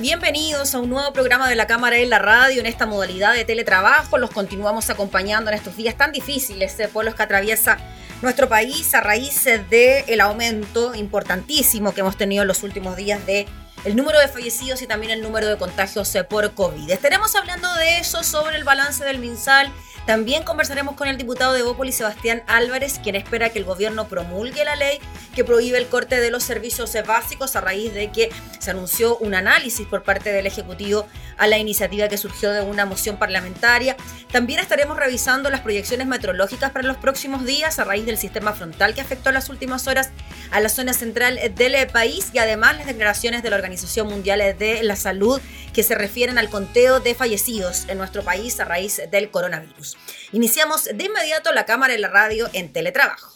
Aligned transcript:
Bienvenidos 0.00 0.74
a 0.74 0.78
un 0.78 0.88
nuevo 0.88 1.12
programa 1.12 1.48
de 1.48 1.56
la 1.56 1.66
Cámara 1.66 1.98
en 1.98 2.08
la 2.08 2.20
Radio 2.20 2.60
en 2.60 2.66
esta 2.66 2.86
modalidad 2.86 3.34
de 3.34 3.44
teletrabajo. 3.44 4.18
Los 4.18 4.30
continuamos 4.30 4.88
acompañando 4.88 5.50
en 5.50 5.56
estos 5.56 5.76
días 5.76 5.96
tan 5.96 6.12
difíciles 6.12 6.78
eh, 6.78 6.88
por 6.88 7.04
los 7.04 7.14
que 7.16 7.24
atraviesa 7.24 7.76
nuestro 8.22 8.48
país 8.48 8.94
a 8.94 9.00
raíz 9.00 9.44
del 9.44 10.20
aumento 10.20 10.94
importantísimo 10.94 11.92
que 11.92 12.00
hemos 12.00 12.16
tenido 12.16 12.42
en 12.42 12.48
los 12.48 12.62
últimos 12.62 12.96
días 12.96 13.26
de 13.26 13.46
el 13.84 13.96
número 13.96 14.20
de 14.20 14.28
fallecidos 14.28 14.80
y 14.80 14.86
también 14.86 15.10
el 15.10 15.22
número 15.22 15.48
de 15.48 15.58
contagios 15.58 16.14
eh, 16.14 16.24
por 16.24 16.54
COVID. 16.54 16.90
Estaremos 16.90 17.34
hablando 17.34 17.72
de 17.74 17.98
eso 17.98 18.22
sobre 18.22 18.56
el 18.56 18.64
balance 18.64 19.04
del 19.04 19.18
MinSal 19.18 19.70
también 20.06 20.42
conversaremos 20.42 20.96
con 20.96 21.08
el 21.08 21.16
diputado 21.16 21.54
de 21.54 21.62
Bópoli, 21.62 21.92
Sebastián 21.92 22.42
Álvarez, 22.46 23.00
quien 23.02 23.16
espera 23.16 23.50
que 23.50 23.58
el 23.58 23.64
gobierno 23.64 24.06
promulgue 24.06 24.64
la 24.64 24.76
ley 24.76 24.98
que 25.34 25.44
prohíbe 25.44 25.78
el 25.78 25.88
corte 25.88 26.20
de 26.20 26.30
los 26.30 26.44
servicios 26.44 26.94
básicos 27.06 27.56
a 27.56 27.60
raíz 27.60 27.92
de 27.92 28.12
que 28.12 28.30
se 28.58 28.70
anunció 28.70 29.16
un 29.18 29.34
análisis 29.34 29.86
por 29.86 30.02
parte 30.02 30.32
del 30.32 30.46
Ejecutivo 30.46 31.06
a 31.36 31.46
la 31.46 31.58
iniciativa 31.58 32.08
que 32.08 32.16
surgió 32.16 32.52
de 32.52 32.60
una 32.60 32.86
moción 32.86 33.16
parlamentaria. 33.16 33.96
También 34.30 34.60
estaremos 34.60 34.96
revisando 34.96 35.50
las 35.50 35.60
proyecciones 35.60 36.06
meteorológicas 36.06 36.70
para 36.70 36.86
los 36.86 36.96
próximos 36.96 37.44
días 37.44 37.78
a 37.78 37.84
raíz 37.84 38.06
del 38.06 38.18
sistema 38.18 38.52
frontal 38.52 38.94
que 38.94 39.00
afectó 39.00 39.30
en 39.30 39.34
las 39.34 39.48
últimas 39.48 39.86
horas 39.86 40.10
a 40.50 40.60
la 40.60 40.68
zona 40.68 40.92
central 40.92 41.40
del 41.54 41.74
país 41.88 42.30
y 42.32 42.38
además 42.38 42.76
las 42.76 42.86
declaraciones 42.86 43.42
de 43.42 43.50
la 43.50 43.56
Organización 43.56 44.08
Mundial 44.08 44.56
de 44.58 44.82
la 44.82 44.96
Salud 44.96 45.40
que 45.72 45.82
se 45.82 45.94
refieren 45.94 46.38
al 46.38 46.48
conteo 46.48 47.00
de 47.00 47.14
fallecidos 47.14 47.84
en 47.88 47.98
nuestro 47.98 48.22
país 48.22 48.60
a 48.60 48.64
raíz 48.64 49.00
del 49.10 49.30
coronavirus. 49.30 49.93
Iniciamos 50.32 50.84
de 50.84 51.04
inmediato 51.04 51.52
la 51.52 51.64
cámara 51.64 51.94
y 51.94 51.98
la 51.98 52.08
radio 52.08 52.48
en 52.52 52.72
teletrabajo. 52.72 53.34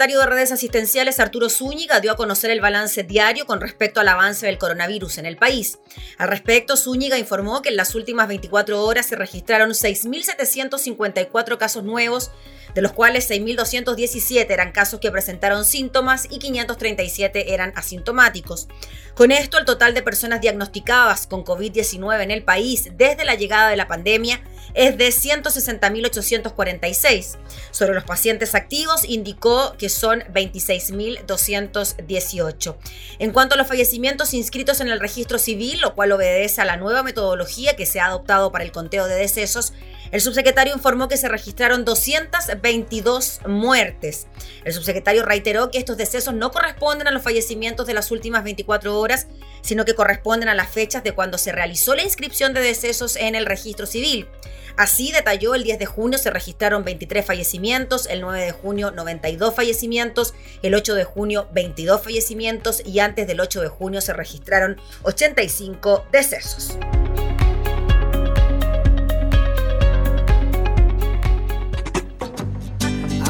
El 0.00 0.06
subsecretario 0.06 0.30
de 0.30 0.34
redes 0.34 0.52
asistenciales 0.52 1.20
Arturo 1.20 1.50
Zúñiga 1.50 2.00
dio 2.00 2.12
a 2.12 2.16
conocer 2.16 2.50
el 2.50 2.62
balance 2.62 3.02
diario 3.02 3.44
con 3.44 3.60
respecto 3.60 4.00
al 4.00 4.08
avance 4.08 4.46
del 4.46 4.56
coronavirus 4.56 5.18
en 5.18 5.26
el 5.26 5.36
país. 5.36 5.78
Al 6.16 6.28
respecto, 6.28 6.78
Zúñiga 6.78 7.18
informó 7.18 7.60
que 7.60 7.68
en 7.68 7.76
las 7.76 7.94
últimas 7.94 8.26
24 8.26 8.82
horas 8.82 9.04
se 9.04 9.16
registraron 9.16 9.72
6.754 9.72 11.58
casos 11.58 11.84
nuevos, 11.84 12.30
de 12.74 12.80
los 12.80 12.92
cuales 12.92 13.28
6.217 13.30 14.46
eran 14.48 14.72
casos 14.72 15.00
que 15.00 15.10
presentaron 15.10 15.66
síntomas 15.66 16.28
y 16.30 16.38
537 16.38 17.52
eran 17.52 17.74
asintomáticos. 17.76 18.68
Con 19.14 19.32
esto, 19.32 19.58
el 19.58 19.66
total 19.66 19.92
de 19.92 20.00
personas 20.00 20.40
diagnosticadas 20.40 21.26
con 21.26 21.44
COVID-19 21.44 22.22
en 22.22 22.30
el 22.30 22.42
país 22.42 22.88
desde 22.96 23.26
la 23.26 23.34
llegada 23.34 23.68
de 23.68 23.76
la 23.76 23.86
pandemia 23.86 24.40
es 24.74 24.98
de 24.98 25.08
160.846. 25.08 27.38
Sobre 27.70 27.94
los 27.94 28.04
pacientes 28.04 28.54
activos, 28.54 29.04
indicó 29.04 29.74
que 29.78 29.88
son 29.88 30.20
26.218. 30.32 32.76
En 33.18 33.32
cuanto 33.32 33.54
a 33.54 33.58
los 33.58 33.66
fallecimientos 33.66 34.34
inscritos 34.34 34.80
en 34.80 34.88
el 34.88 35.00
registro 35.00 35.38
civil, 35.38 35.80
lo 35.80 35.94
cual 35.94 36.12
obedece 36.12 36.60
a 36.60 36.64
la 36.64 36.76
nueva 36.76 37.02
metodología 37.02 37.76
que 37.76 37.86
se 37.86 38.00
ha 38.00 38.06
adoptado 38.06 38.52
para 38.52 38.64
el 38.64 38.72
conteo 38.72 39.06
de 39.06 39.14
decesos, 39.14 39.72
el 40.12 40.20
subsecretario 40.20 40.74
informó 40.74 41.08
que 41.08 41.16
se 41.16 41.28
registraron 41.28 41.84
222 41.84 43.40
muertes. 43.46 44.26
El 44.64 44.72
subsecretario 44.72 45.24
reiteró 45.24 45.70
que 45.70 45.78
estos 45.78 45.96
decesos 45.96 46.34
no 46.34 46.50
corresponden 46.50 47.06
a 47.06 47.10
los 47.10 47.22
fallecimientos 47.22 47.86
de 47.86 47.94
las 47.94 48.10
últimas 48.10 48.44
24 48.44 48.98
horas, 48.98 49.28
sino 49.62 49.84
que 49.84 49.94
corresponden 49.94 50.48
a 50.48 50.54
las 50.54 50.68
fechas 50.68 51.04
de 51.04 51.12
cuando 51.12 51.38
se 51.38 51.52
realizó 51.52 51.94
la 51.94 52.02
inscripción 52.02 52.54
de 52.54 52.60
decesos 52.60 53.16
en 53.16 53.34
el 53.34 53.46
registro 53.46 53.86
civil. 53.86 54.28
Así 54.76 55.12
detalló, 55.12 55.54
el 55.54 55.62
10 55.62 55.78
de 55.78 55.86
junio 55.86 56.18
se 56.18 56.30
registraron 56.30 56.84
23 56.84 57.24
fallecimientos, 57.24 58.06
el 58.06 58.20
9 58.20 58.44
de 58.44 58.52
junio 58.52 58.90
92 58.90 59.54
fallecimientos, 59.54 60.34
el 60.62 60.74
8 60.74 60.94
de 60.94 61.04
junio 61.04 61.48
22 61.52 62.02
fallecimientos 62.02 62.82
y 62.84 63.00
antes 63.00 63.26
del 63.26 63.40
8 63.40 63.60
de 63.60 63.68
junio 63.68 64.00
se 64.00 64.12
registraron 64.12 64.80
85 65.02 66.06
decesos. 66.10 66.78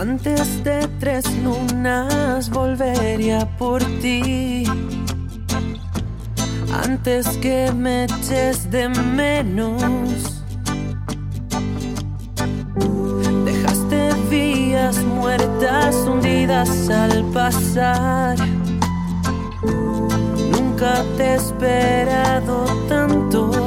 Antes 0.00 0.64
de 0.64 0.88
tres 0.98 1.26
lunas 1.44 2.48
volvería 2.48 3.46
por 3.58 3.84
ti. 4.00 4.64
Antes 6.72 7.28
que 7.36 7.70
me 7.70 8.04
eches 8.04 8.70
de 8.70 8.88
menos. 8.88 10.42
Dejaste 13.44 14.14
vías 14.30 14.96
muertas 15.04 15.94
hundidas 15.96 16.88
al 16.88 17.22
pasar. 17.34 18.38
Nunca 20.50 21.04
te 21.18 21.24
he 21.24 21.34
esperado 21.34 22.64
tanto. 22.88 23.59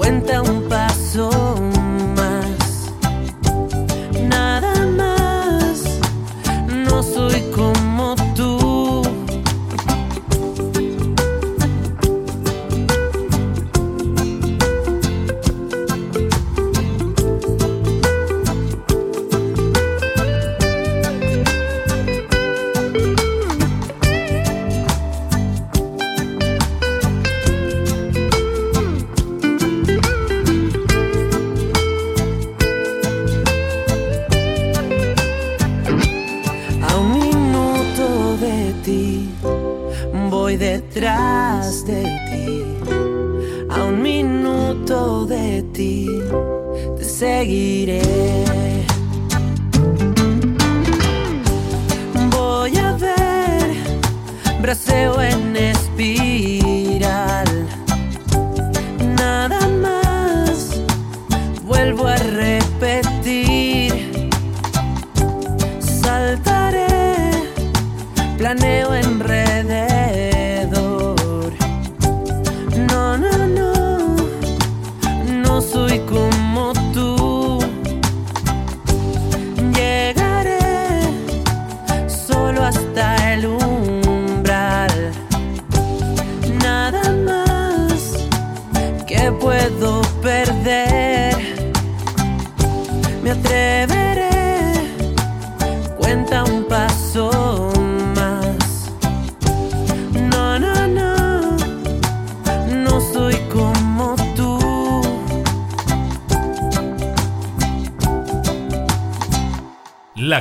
Cuenta 0.00 0.40
un 0.40 0.59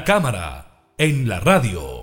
Cámara 0.03 0.65
en 0.97 1.27
la 1.27 1.39
radio. 1.39 1.99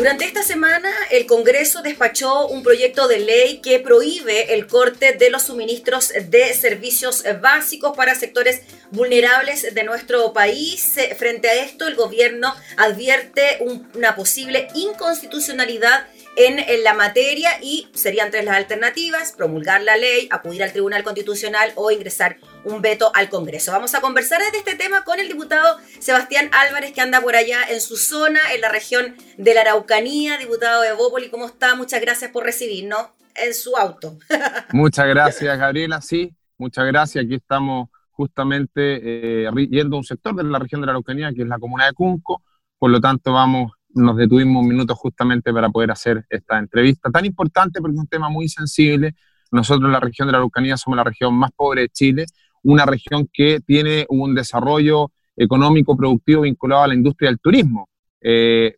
Durante 0.00 0.24
esta 0.24 0.42
semana, 0.42 0.90
el 1.10 1.26
Congreso 1.26 1.82
despachó 1.82 2.46
un 2.46 2.62
proyecto 2.62 3.06
de 3.06 3.18
ley 3.18 3.60
que 3.60 3.80
prohíbe 3.80 4.54
el 4.54 4.66
corte 4.66 5.12
de 5.12 5.28
los 5.28 5.42
suministros 5.42 6.12
de 6.28 6.54
servicios 6.54 7.22
básicos 7.42 7.94
para 7.94 8.14
sectores 8.14 8.62
vulnerables 8.90 9.74
de 9.74 9.84
nuestro 9.84 10.32
país. 10.32 10.94
Frente 11.18 11.50
a 11.50 11.64
esto, 11.64 11.86
el 11.86 11.96
gobierno 11.96 12.54
advierte 12.78 13.58
una 13.92 14.16
posible 14.16 14.68
inconstitucionalidad 14.74 16.06
en, 16.36 16.84
la 16.84 16.94
materia 16.94 17.50
y 17.62 17.88
serían 17.92 18.30
tres 18.30 18.44
las 18.44 18.56
alternativas, 18.56 19.32
promulgar 19.32 19.82
la 19.82 19.96
ley, 19.96 20.28
acudir 20.30 20.62
al 20.62 20.72
Tribunal 20.72 21.02
Constitucional 21.02 21.72
o 21.74 21.90
ingresar 21.90 22.38
un 22.64 22.82
veto 22.82 23.10
al 23.14 23.28
Congreso. 23.28 23.72
Vamos 23.72 23.94
a 23.94 24.00
conversar 24.00 24.40
de 24.40 24.58
este 24.58 24.74
tema 24.74 25.04
con 25.04 25.20
el 25.20 25.28
diputado 25.28 25.78
Sebastián 25.98 26.50
Álvarez 26.52 26.92
que 26.92 27.00
anda 27.00 27.20
por 27.20 27.36
allá 27.36 27.58
en 27.68 27.80
su 27.80 27.96
zona, 27.96 28.40
en 28.54 28.60
la 28.60 28.68
región 28.68 29.16
de 29.36 29.54
la 29.54 29.62
Araucanía, 29.62 30.38
diputado 30.38 30.82
de 30.82 30.92
Bópoli, 30.92 31.30
¿cómo 31.30 31.46
está? 31.46 31.74
Muchas 31.74 32.00
gracias 32.00 32.30
por 32.30 32.44
recibirnos 32.44 33.08
en 33.34 33.54
su 33.54 33.76
auto. 33.76 34.18
Muchas 34.72 35.06
gracias, 35.06 35.58
Gabriela. 35.58 36.00
Sí, 36.00 36.34
muchas 36.58 36.86
gracias. 36.86 37.24
Aquí 37.24 37.34
estamos 37.34 37.88
justamente 38.10 39.00
eh, 39.46 39.50
yendo 39.70 39.96
a 39.96 39.98
un 39.98 40.04
sector 40.04 40.34
de 40.34 40.44
la 40.44 40.58
región 40.58 40.80
de 40.80 40.86
la 40.86 40.92
Araucanía, 40.92 41.32
que 41.34 41.42
es 41.42 41.48
la 41.48 41.58
comuna 41.58 41.86
de 41.86 41.92
Cunco. 41.92 42.42
Por 42.78 42.90
lo 42.90 43.00
tanto, 43.00 43.32
vamos 43.32 43.72
nos 43.94 44.16
detuvimos 44.16 44.62
un 44.62 44.68
minuto 44.68 44.94
justamente 44.94 45.52
para 45.52 45.68
poder 45.68 45.90
hacer 45.90 46.24
esta 46.28 46.58
entrevista 46.58 47.10
tan 47.10 47.24
importante 47.24 47.80
porque 47.80 47.94
es 47.94 48.00
un 48.00 48.06
tema 48.06 48.28
muy 48.28 48.48
sensible. 48.48 49.14
Nosotros 49.50 49.86
en 49.86 49.92
la 49.92 50.00
región 50.00 50.28
de 50.28 50.32
la 50.32 50.38
Araucanía 50.38 50.76
somos 50.76 50.96
la 50.96 51.04
región 51.04 51.34
más 51.34 51.50
pobre 51.52 51.82
de 51.82 51.88
Chile, 51.88 52.26
una 52.62 52.86
región 52.86 53.28
que 53.32 53.60
tiene 53.60 54.06
un 54.08 54.34
desarrollo 54.34 55.10
económico 55.36 55.96
productivo 55.96 56.42
vinculado 56.42 56.82
a 56.82 56.88
la 56.88 56.94
industria 56.94 57.30
del 57.30 57.40
turismo, 57.40 57.88
eh, 58.20 58.76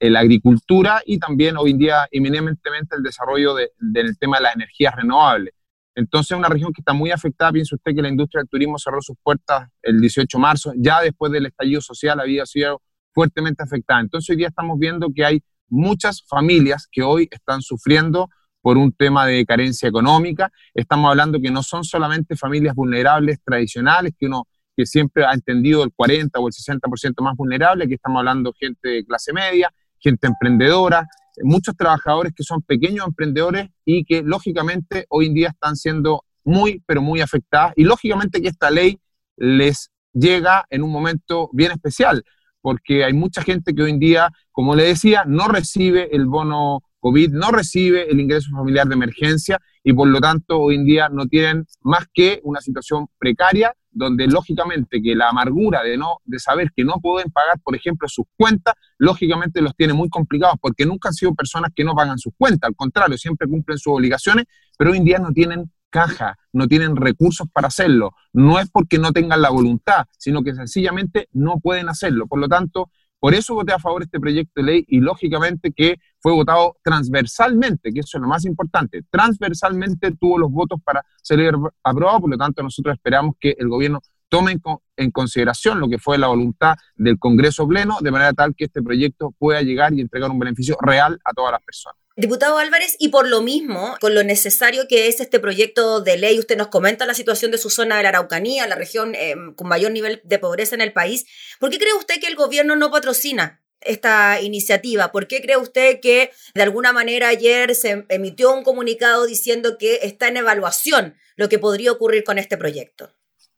la 0.00 0.20
agricultura 0.20 1.00
y 1.06 1.18
también 1.18 1.56
hoy 1.56 1.70
en 1.70 1.78
día 1.78 2.08
eminentemente 2.10 2.96
el 2.96 3.02
desarrollo 3.02 3.54
del 3.78 4.18
tema 4.18 4.38
de 4.38 4.42
las 4.42 4.56
energías 4.56 4.94
renovables. 4.96 5.54
Entonces, 5.94 6.36
una 6.36 6.48
región 6.48 6.72
que 6.72 6.80
está 6.80 6.92
muy 6.92 7.12
afectada, 7.12 7.52
piensa 7.52 7.76
usted 7.76 7.94
que 7.94 8.02
la 8.02 8.08
industria 8.08 8.40
del 8.40 8.48
turismo 8.48 8.78
cerró 8.78 9.00
sus 9.00 9.16
puertas 9.22 9.68
el 9.80 10.00
18 10.00 10.36
de 10.36 10.42
marzo, 10.42 10.72
ya 10.76 11.00
después 11.00 11.30
del 11.30 11.46
estallido 11.46 11.80
social 11.80 12.18
había 12.18 12.44
sido 12.46 12.82
fuertemente 13.14 13.62
afectada. 13.62 14.00
Entonces 14.00 14.30
hoy 14.30 14.36
día 14.36 14.48
estamos 14.48 14.78
viendo 14.78 15.08
que 15.14 15.24
hay 15.24 15.42
muchas 15.68 16.22
familias 16.26 16.88
que 16.90 17.02
hoy 17.02 17.28
están 17.30 17.62
sufriendo 17.62 18.28
por 18.60 18.76
un 18.78 18.92
tema 18.92 19.26
de 19.26 19.44
carencia 19.44 19.88
económica. 19.88 20.50
Estamos 20.74 21.10
hablando 21.10 21.40
que 21.40 21.50
no 21.50 21.62
son 21.62 21.84
solamente 21.84 22.36
familias 22.36 22.74
vulnerables 22.74 23.38
tradicionales, 23.44 24.14
que 24.18 24.26
uno 24.26 24.44
que 24.76 24.86
siempre 24.86 25.24
ha 25.24 25.32
entendido 25.32 25.84
el 25.84 25.92
40 25.94 26.38
o 26.40 26.48
el 26.48 26.52
60% 26.52 27.22
más 27.22 27.36
vulnerable, 27.36 27.86
que 27.86 27.94
estamos 27.94 28.18
hablando 28.18 28.52
gente 28.58 28.88
de 28.88 29.04
clase 29.04 29.32
media, 29.32 29.72
gente 30.00 30.26
emprendedora, 30.26 31.06
muchos 31.42 31.76
trabajadores 31.76 32.32
que 32.34 32.42
son 32.42 32.62
pequeños 32.62 33.06
emprendedores 33.06 33.68
y 33.84 34.04
que 34.04 34.22
lógicamente 34.22 35.06
hoy 35.08 35.26
en 35.26 35.34
día 35.34 35.48
están 35.48 35.76
siendo 35.76 36.24
muy, 36.44 36.82
pero 36.86 37.02
muy 37.02 37.20
afectadas. 37.20 37.72
Y 37.76 37.84
lógicamente 37.84 38.40
que 38.40 38.48
esta 38.48 38.70
ley 38.70 38.98
les 39.36 39.90
llega 40.12 40.64
en 40.70 40.82
un 40.82 40.90
momento 40.90 41.50
bien 41.52 41.72
especial, 41.72 42.24
porque 42.64 43.04
hay 43.04 43.12
mucha 43.12 43.42
gente 43.42 43.74
que 43.74 43.82
hoy 43.82 43.90
en 43.90 43.98
día, 43.98 44.30
como 44.50 44.74
le 44.74 44.84
decía, 44.84 45.24
no 45.26 45.48
recibe 45.48 46.08
el 46.16 46.24
bono 46.24 46.80
COVID, 46.98 47.32
no 47.32 47.50
recibe 47.50 48.10
el 48.10 48.18
ingreso 48.18 48.48
familiar 48.56 48.88
de 48.88 48.94
emergencia 48.94 49.60
y 49.82 49.92
por 49.92 50.08
lo 50.08 50.18
tanto 50.18 50.58
hoy 50.58 50.76
en 50.76 50.86
día 50.86 51.10
no 51.10 51.26
tienen 51.26 51.66
más 51.82 52.06
que 52.10 52.40
una 52.42 52.62
situación 52.62 53.08
precaria 53.18 53.74
donde 53.90 54.26
lógicamente 54.28 55.02
que 55.02 55.14
la 55.14 55.28
amargura 55.28 55.82
de 55.82 55.98
no 55.98 56.22
de 56.24 56.38
saber 56.38 56.70
que 56.74 56.84
no 56.84 56.94
pueden 57.02 57.30
pagar, 57.30 57.60
por 57.62 57.76
ejemplo, 57.76 58.08
sus 58.08 58.24
cuentas, 58.34 58.74
lógicamente 58.96 59.60
los 59.60 59.76
tiene 59.76 59.92
muy 59.92 60.08
complicados 60.08 60.56
porque 60.58 60.86
nunca 60.86 61.10
han 61.10 61.14
sido 61.14 61.34
personas 61.34 61.70
que 61.76 61.84
no 61.84 61.94
pagan 61.94 62.18
sus 62.18 62.32
cuentas, 62.38 62.68
al 62.68 62.76
contrario, 62.76 63.18
siempre 63.18 63.46
cumplen 63.46 63.76
sus 63.76 63.92
obligaciones, 63.92 64.46
pero 64.78 64.92
hoy 64.92 64.96
en 64.96 65.04
día 65.04 65.18
no 65.18 65.32
tienen 65.32 65.70
caja, 65.94 66.36
no 66.52 66.66
tienen 66.66 66.96
recursos 66.96 67.46
para 67.52 67.68
hacerlo. 67.68 68.16
No 68.32 68.58
es 68.58 68.68
porque 68.68 68.98
no 68.98 69.12
tengan 69.12 69.40
la 69.40 69.50
voluntad, 69.50 70.06
sino 70.18 70.42
que 70.42 70.52
sencillamente 70.52 71.28
no 71.32 71.60
pueden 71.60 71.88
hacerlo. 71.88 72.26
Por 72.26 72.40
lo 72.40 72.48
tanto, 72.48 72.90
por 73.20 73.32
eso 73.32 73.54
voté 73.54 73.72
a 73.72 73.78
favor 73.78 74.00
de 74.00 74.06
este 74.06 74.18
proyecto 74.18 74.54
de 74.56 74.62
ley 74.64 74.84
y 74.88 74.98
lógicamente 74.98 75.70
que 75.70 76.00
fue 76.18 76.32
votado 76.32 76.78
transversalmente, 76.82 77.92
que 77.92 78.00
eso 78.00 78.18
es 78.18 78.22
lo 78.22 78.26
más 78.26 78.44
importante. 78.44 79.02
Transversalmente 79.08 80.10
tuvo 80.20 80.36
los 80.36 80.50
votos 80.50 80.80
para 80.84 81.04
ser 81.22 81.54
aprobado, 81.84 82.22
por 82.22 82.30
lo 82.30 82.38
tanto 82.38 82.64
nosotros 82.64 82.94
esperamos 82.96 83.36
que 83.38 83.54
el 83.56 83.68
gobierno 83.68 84.00
tome 84.28 84.58
en 84.96 85.10
consideración 85.12 85.78
lo 85.78 85.88
que 85.88 85.98
fue 85.98 86.18
la 86.18 86.26
voluntad 86.26 86.74
del 86.96 87.20
Congreso 87.20 87.68
Pleno, 87.68 87.98
de 88.00 88.10
manera 88.10 88.32
tal 88.32 88.52
que 88.56 88.64
este 88.64 88.82
proyecto 88.82 89.32
pueda 89.38 89.62
llegar 89.62 89.94
y 89.94 90.00
entregar 90.00 90.28
un 90.28 90.40
beneficio 90.40 90.76
real 90.80 91.20
a 91.24 91.32
todas 91.32 91.52
las 91.52 91.62
personas. 91.62 92.03
Diputado 92.16 92.58
Álvarez, 92.58 92.94
y 93.00 93.08
por 93.08 93.28
lo 93.28 93.42
mismo, 93.42 93.96
con 94.00 94.14
lo 94.14 94.22
necesario 94.22 94.86
que 94.88 95.08
es 95.08 95.18
este 95.18 95.40
proyecto 95.40 96.00
de 96.00 96.16
ley, 96.16 96.38
usted 96.38 96.56
nos 96.56 96.68
comenta 96.68 97.06
la 97.06 97.14
situación 97.14 97.50
de 97.50 97.58
su 97.58 97.70
zona 97.70 97.96
de 97.96 98.04
la 98.04 98.10
Araucanía, 98.10 98.68
la 98.68 98.76
región 98.76 99.16
em, 99.16 99.52
con 99.52 99.66
mayor 99.66 99.90
nivel 99.90 100.20
de 100.22 100.38
pobreza 100.38 100.76
en 100.76 100.80
el 100.80 100.92
país. 100.92 101.26
¿Por 101.58 101.70
qué 101.70 101.78
cree 101.78 101.92
usted 101.94 102.20
que 102.20 102.28
el 102.28 102.36
gobierno 102.36 102.76
no 102.76 102.92
patrocina 102.92 103.62
esta 103.80 104.40
iniciativa? 104.40 105.10
¿Por 105.10 105.26
qué 105.26 105.42
cree 105.42 105.56
usted 105.56 105.98
que 106.00 106.30
de 106.54 106.62
alguna 106.62 106.92
manera 106.92 107.26
ayer 107.28 107.74
se 107.74 108.06
emitió 108.08 108.54
un 108.54 108.62
comunicado 108.62 109.26
diciendo 109.26 109.76
que 109.76 109.98
está 110.02 110.28
en 110.28 110.36
evaluación 110.36 111.16
lo 111.34 111.48
que 111.48 111.58
podría 111.58 111.90
ocurrir 111.90 112.22
con 112.22 112.38
este 112.38 112.56
proyecto? 112.56 113.10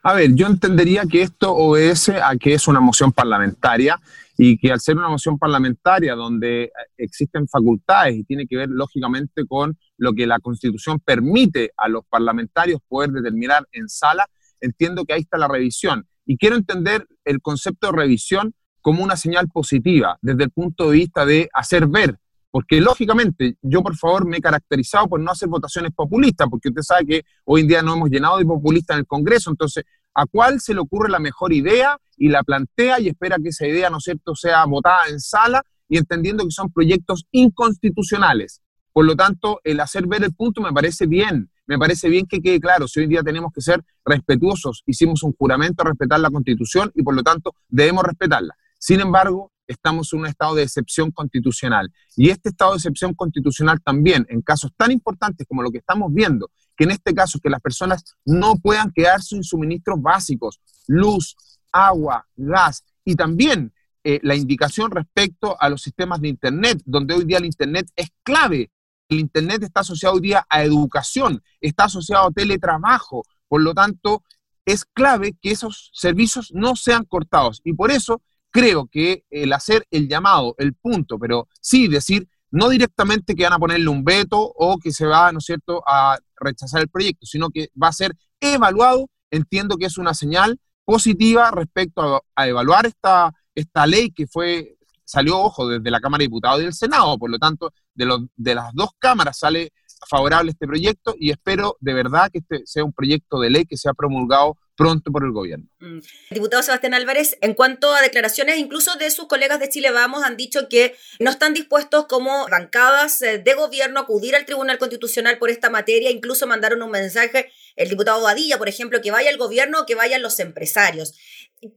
A 0.03 0.15
ver, 0.15 0.31
yo 0.35 0.47
entendería 0.47 1.03
que 1.11 1.21
esto 1.21 1.53
obedece 1.53 2.23
a 2.23 2.37
que 2.41 2.55
es 2.55 2.69
una 2.69 2.81
moción 2.81 3.13
parlamentaria 3.13 4.01
y 4.39 4.59
que 4.59 4.71
al 4.71 4.81
ser 4.81 4.97
una 4.97 5.09
moción 5.09 5.39
parlamentaria 5.39 6.15
donde 6.15 6.71
existen 6.97 7.49
facultades 7.49 8.17
y 8.17 8.25
tiene 8.25 8.47
que 8.47 8.57
ver 8.57 8.69
lógicamente 8.69 9.47
con 9.47 9.79
lo 9.97 10.13
que 10.13 10.27
la 10.27 10.39
Constitución 10.41 11.01
permite 11.01 11.73
a 11.77 11.89
los 11.89 12.05
parlamentarios 12.07 12.81
poder 12.87 13.11
determinar 13.11 13.67
en 13.73 13.89
sala, 13.89 14.27
entiendo 14.61 15.05
que 15.05 15.15
ahí 15.15 15.21
está 15.21 15.39
la 15.39 15.49
revisión. 15.49 16.07
Y 16.27 16.37
quiero 16.37 16.57
entender 16.57 17.07
el 17.25 17.41
concepto 17.41 17.87
de 17.87 17.97
revisión 17.97 18.55
como 18.81 19.03
una 19.03 19.17
señal 19.17 19.49
positiva 19.49 20.19
desde 20.21 20.45
el 20.45 20.51
punto 20.51 20.91
de 20.91 20.97
vista 20.97 21.25
de 21.25 21.49
hacer 21.55 21.87
ver, 21.87 22.19
porque 22.51 22.81
lógicamente 22.81 23.57
yo 23.63 23.83
por 23.83 23.97
favor 23.97 24.27
me 24.27 24.37
he 24.37 24.41
caracterizado 24.41 25.09
por 25.09 25.21
no 25.21 25.31
hacer 25.31 25.49
votaciones 25.49 25.93
populistas, 25.93 26.49
porque 26.51 26.69
usted 26.69 26.83
sabe 26.83 27.07
que 27.07 27.23
hoy 27.45 27.63
en 27.63 27.69
día 27.69 27.83
no 27.83 27.95
hemos 27.95 28.11
llenado 28.11 28.39
de 28.39 28.45
populistas 28.45 28.97
en 28.97 29.01
el 29.01 29.07
Congreso, 29.07 29.51
entonces 29.51 29.85
a 30.17 30.25
cuál 30.25 30.61
se 30.61 30.73
le 30.73 30.81
ocurre 30.81 31.11
la 31.11 31.19
mejor 31.19 31.53
idea 31.53 31.99
y 32.17 32.29
la 32.31 32.43
plantea 32.43 32.99
y 33.01 33.09
espera 33.09 33.37
que 33.37 33.51
esa 33.51 33.67
idea, 33.67 33.91
¿no 33.91 33.99
es 33.99 34.05
cierto?, 34.05 34.35
sea 34.35 34.65
votada 34.65 35.09
en 35.11 35.21
sala 35.21 35.63
y 35.89 35.99
entendiendo 35.99 36.43
que 36.45 36.51
son 36.51 36.73
proyectos 36.73 37.27
inconstitucionales. 37.33 38.63
Por 38.95 39.05
lo 39.05 39.15
tanto, 39.15 39.61
el 39.63 39.79
hacer 39.79 40.07
ver 40.07 40.25
el 40.25 40.35
punto 40.35 40.63
me 40.63 40.73
parece 40.73 41.07
bien, 41.07 41.51
me 41.67 41.79
parece 41.79 42.09
bien 42.09 42.25
que 42.27 42.41
quede 42.41 42.59
claro, 42.61 42.89
si 42.89 43.01
hoy 43.01 43.09
día 43.09 43.23
tenemos 43.23 43.53
que 43.53 43.61
ser 43.61 43.85
respetuosos, 44.07 44.83
hicimos 44.87 45.23
un 45.23 45.35
juramento 45.35 45.83
a 45.83 45.89
respetar 45.91 46.19
la 46.19 46.31
Constitución 46.31 46.91
y 46.95 47.03
por 47.03 47.15
lo 47.15 47.23
tanto 47.23 47.55
debemos 47.69 48.03
respetarla. 48.03 48.57
Sin 48.79 49.01
embargo, 49.01 49.53
estamos 49.67 50.11
en 50.13 50.21
un 50.21 50.27
estado 50.27 50.55
de 50.55 50.63
excepción 50.63 51.11
constitucional. 51.11 51.93
Y 52.17 52.31
este 52.31 52.49
estado 52.49 52.71
de 52.71 52.77
excepción 52.79 53.13
constitucional 53.13 53.81
también, 53.83 54.25
en 54.31 54.41
casos 54.41 54.71
tan 54.77 54.93
importantes 54.93 55.47
como 55.47 55.63
lo 55.63 55.71
que 55.71 55.79
estamos 55.79 56.11
viendo, 56.15 56.51
que 56.77 56.85
en 56.85 56.91
este 56.91 57.15
caso 57.15 57.39
que 57.41 57.51
las 57.51 57.61
personas 57.61 58.05
no 58.25 58.57
puedan 58.57 58.93
quedar 58.93 59.23
sin 59.23 59.43
suministros 59.43 60.01
básicos, 60.01 60.61
luz, 60.87 61.37
agua, 61.73 62.27
gas 62.37 62.85
y 63.05 63.15
también 63.15 63.73
eh, 64.05 64.21
la 64.23 64.37
indicación 64.37 64.91
respecto 64.91 65.61
a 65.61 65.69
los 65.69 65.83
sistemas 65.83 66.21
de 66.21 66.29
Internet, 66.29 66.81
donde 66.85 67.15
hoy 67.15 67.25
día 67.25 67.39
el 67.39 67.47
Internet 67.47 67.89
es 67.97 68.09
clave. 68.23 68.71
El 69.09 69.21
Internet 69.21 69.63
está 69.63 69.81
asociado 69.81 70.15
hoy 70.17 70.21
día 70.21 70.47
a 70.49 70.63
educación, 70.63 71.43
está 71.61 71.85
asociado 71.85 72.29
a 72.29 72.31
teletrabajo, 72.31 73.25
por 73.49 73.63
lo 73.63 73.75
tanto, 73.75 74.23
es 74.65 74.85
clave 74.85 75.37
que 75.41 75.53
esos 75.53 75.91
servicios 75.95 76.53
no 76.53 76.77
sean 76.77 77.05
cortados. 77.05 77.61
Y 77.65 77.73
por 77.73 77.91
eso 77.91 78.23
creo 78.51 78.89
que 78.89 79.25
el 79.31 79.53
hacer 79.53 79.87
el 79.91 80.09
llamado, 80.09 80.55
el 80.59 80.75
punto, 80.75 81.19
pero 81.19 81.49
sí 81.61 81.89
decir 81.89 82.29
no 82.51 82.69
directamente 82.69 83.35
que 83.35 83.45
van 83.45 83.53
a 83.53 83.59
ponerle 83.59 83.89
un 83.89 84.05
veto 84.05 84.41
o 84.41 84.79
que 84.79 84.93
se 84.93 85.07
va, 85.07 85.33
¿no 85.33 85.39
es 85.39 85.45
cierto?, 85.45 85.83
a 85.87 86.19
rechazar 86.41 86.81
el 86.81 86.89
proyecto, 86.89 87.27
sino 87.27 87.51
que 87.51 87.69
va 87.81 87.89
a 87.89 87.93
ser 87.93 88.13
evaluado. 88.41 89.09
Entiendo 89.31 89.77
que 89.77 89.87
es 89.87 89.99
una 89.99 90.15
señal 90.15 90.59
positiva 90.85 91.51
respecto 91.51 92.23
a, 92.35 92.49
evaluar 92.49 92.87
esta, 92.87 93.33
esta 93.55 93.87
ley 93.87 94.11
que 94.11 94.27
fue, 94.27 94.77
salió, 95.05 95.39
ojo, 95.39 95.69
desde 95.69 95.91
la 95.91 96.01
Cámara 96.01 96.21
de 96.21 96.27
Diputados 96.27 96.61
y 96.61 96.65
del 96.65 96.75
Senado, 96.75 97.19
por 97.19 97.31
lo 97.31 97.39
tanto, 97.39 97.73
de, 97.95 98.07
los, 98.07 98.23
de 98.37 98.55
las 98.55 98.73
dos 98.73 98.91
cámaras 98.99 99.39
sale 99.39 99.73
favorable 100.09 100.51
este 100.51 100.67
proyecto 100.67 101.15
y 101.19 101.31
espero 101.31 101.77
de 101.81 101.95
verdad 101.95 102.31
que 102.33 102.39
este 102.39 102.67
sea 102.67 102.85
un 102.85 102.93
proyecto 102.93 103.41
de 103.41 103.51
ley 103.51 103.65
que 103.65 103.77
sea 103.77 103.95
promulgado 103.95 104.57
pronto 104.77 105.11
por 105.11 105.25
el 105.25 105.33
gobierno. 105.33 105.67
Mm. 105.81 106.01
Diputado 106.31 106.63
Sebastián 106.63 106.95
Álvarez, 106.95 107.39
en 107.41 107.55
cuanto 107.55 107.93
a 107.95 108.03
declaraciones 108.03 108.59
incluso 108.59 108.95
de 108.97 109.11
sus 109.11 109.27
colegas 109.27 109.59
de 109.59 109.69
Chile 109.69 109.91
Vamos, 109.91 110.23
han 110.23 110.37
dicho 110.37 110.69
que 110.69 110.95
no 111.19 111.31
están 111.31 111.55
dispuestos 111.55 112.07
como 112.07 112.47
bancadas 112.49 113.23
eh, 113.23 113.39
de 113.39 113.55
gobierno 113.55 114.01
a 114.01 114.03
acudir 114.03 114.37
al 114.37 114.45
Tribunal 114.45 114.79
Constitucional 114.79 115.39
por 115.39 115.51
esta 115.51 115.71
materia, 115.71 116.11
incluso 116.11 116.47
mandaron 116.47 116.83
un 116.83 116.91
mensaje, 116.91 117.51
el 117.75 117.89
diputado 117.89 118.23
Badilla, 118.23 118.59
por 118.59 118.69
ejemplo, 118.69 119.01
que 119.01 119.11
vaya 119.11 119.31
el 119.31 119.39
gobierno 119.39 119.81
o 119.81 119.87
que 119.87 119.95
vayan 119.95 120.23
los 120.23 120.39
empresarios. 120.39 121.15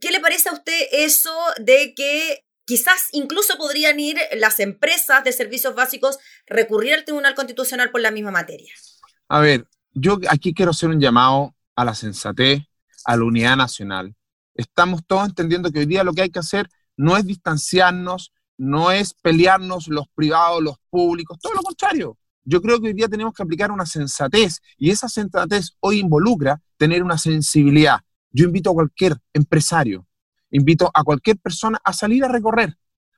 ¿Qué 0.01 0.11
le 0.11 0.19
parece 0.19 0.49
a 0.49 0.53
usted 0.53 0.88
eso 0.91 1.33
de 1.57 1.93
que 1.95 2.43
quizás 2.69 3.09
incluso 3.13 3.57
podrían 3.57 3.99
ir 3.99 4.19
las 4.38 4.59
empresas 4.59 5.23
de 5.23 5.31
servicios 5.31 5.73
básicos 5.73 6.19
recurrir 6.45 6.93
al 6.93 7.03
Tribunal 7.03 7.33
Constitucional 7.33 7.89
por 7.89 7.99
la 7.99 8.11
misma 8.11 8.29
materia. 8.29 8.71
A 9.27 9.39
ver, 9.39 9.65
yo 9.93 10.19
aquí 10.29 10.53
quiero 10.53 10.69
hacer 10.69 10.89
un 10.89 10.99
llamado 10.99 11.55
a 11.75 11.83
la 11.83 11.95
sensatez, 11.95 12.59
a 13.05 13.17
la 13.17 13.23
unidad 13.23 13.57
nacional. 13.57 14.15
Estamos 14.53 15.01
todos 15.07 15.27
entendiendo 15.27 15.71
que 15.71 15.79
hoy 15.79 15.88
día 15.88 16.03
lo 16.03 16.13
que 16.13 16.21
hay 16.21 16.29
que 16.29 16.38
hacer 16.38 16.69
no 16.95 17.17
es 17.17 17.25
distanciarnos, 17.25 18.33
no 18.55 18.91
es 18.91 19.15
pelearnos 19.15 19.88
los 19.88 20.05
privados, 20.13 20.61
los 20.61 20.75
públicos, 20.91 21.39
todo 21.41 21.55
lo 21.55 21.63
contrario. 21.63 22.19
Yo 22.43 22.61
creo 22.61 22.79
que 22.79 22.89
hoy 22.89 22.93
día 22.93 23.07
tenemos 23.07 23.33
que 23.33 23.41
aplicar 23.41 23.71
una 23.71 23.88
sensatez 23.88 24.59
y 24.77 24.91
esa 24.91 25.09
sensatez 25.09 25.71
hoy 25.79 26.01
involucra 26.01 26.61
tener 26.77 27.01
una 27.01 27.17
sensibilidad. 27.17 28.01
Yo 28.29 28.45
invito 28.45 28.69
a 28.69 28.73
cualquier 28.73 29.17
empresario, 29.33 30.05
invito 30.51 30.89
a 30.93 31.03
cualquier 31.03 31.37
persona 31.37 31.79
a 31.83 31.93
salir 31.93 32.23
a 32.23 32.27
recorrer, 32.27 32.75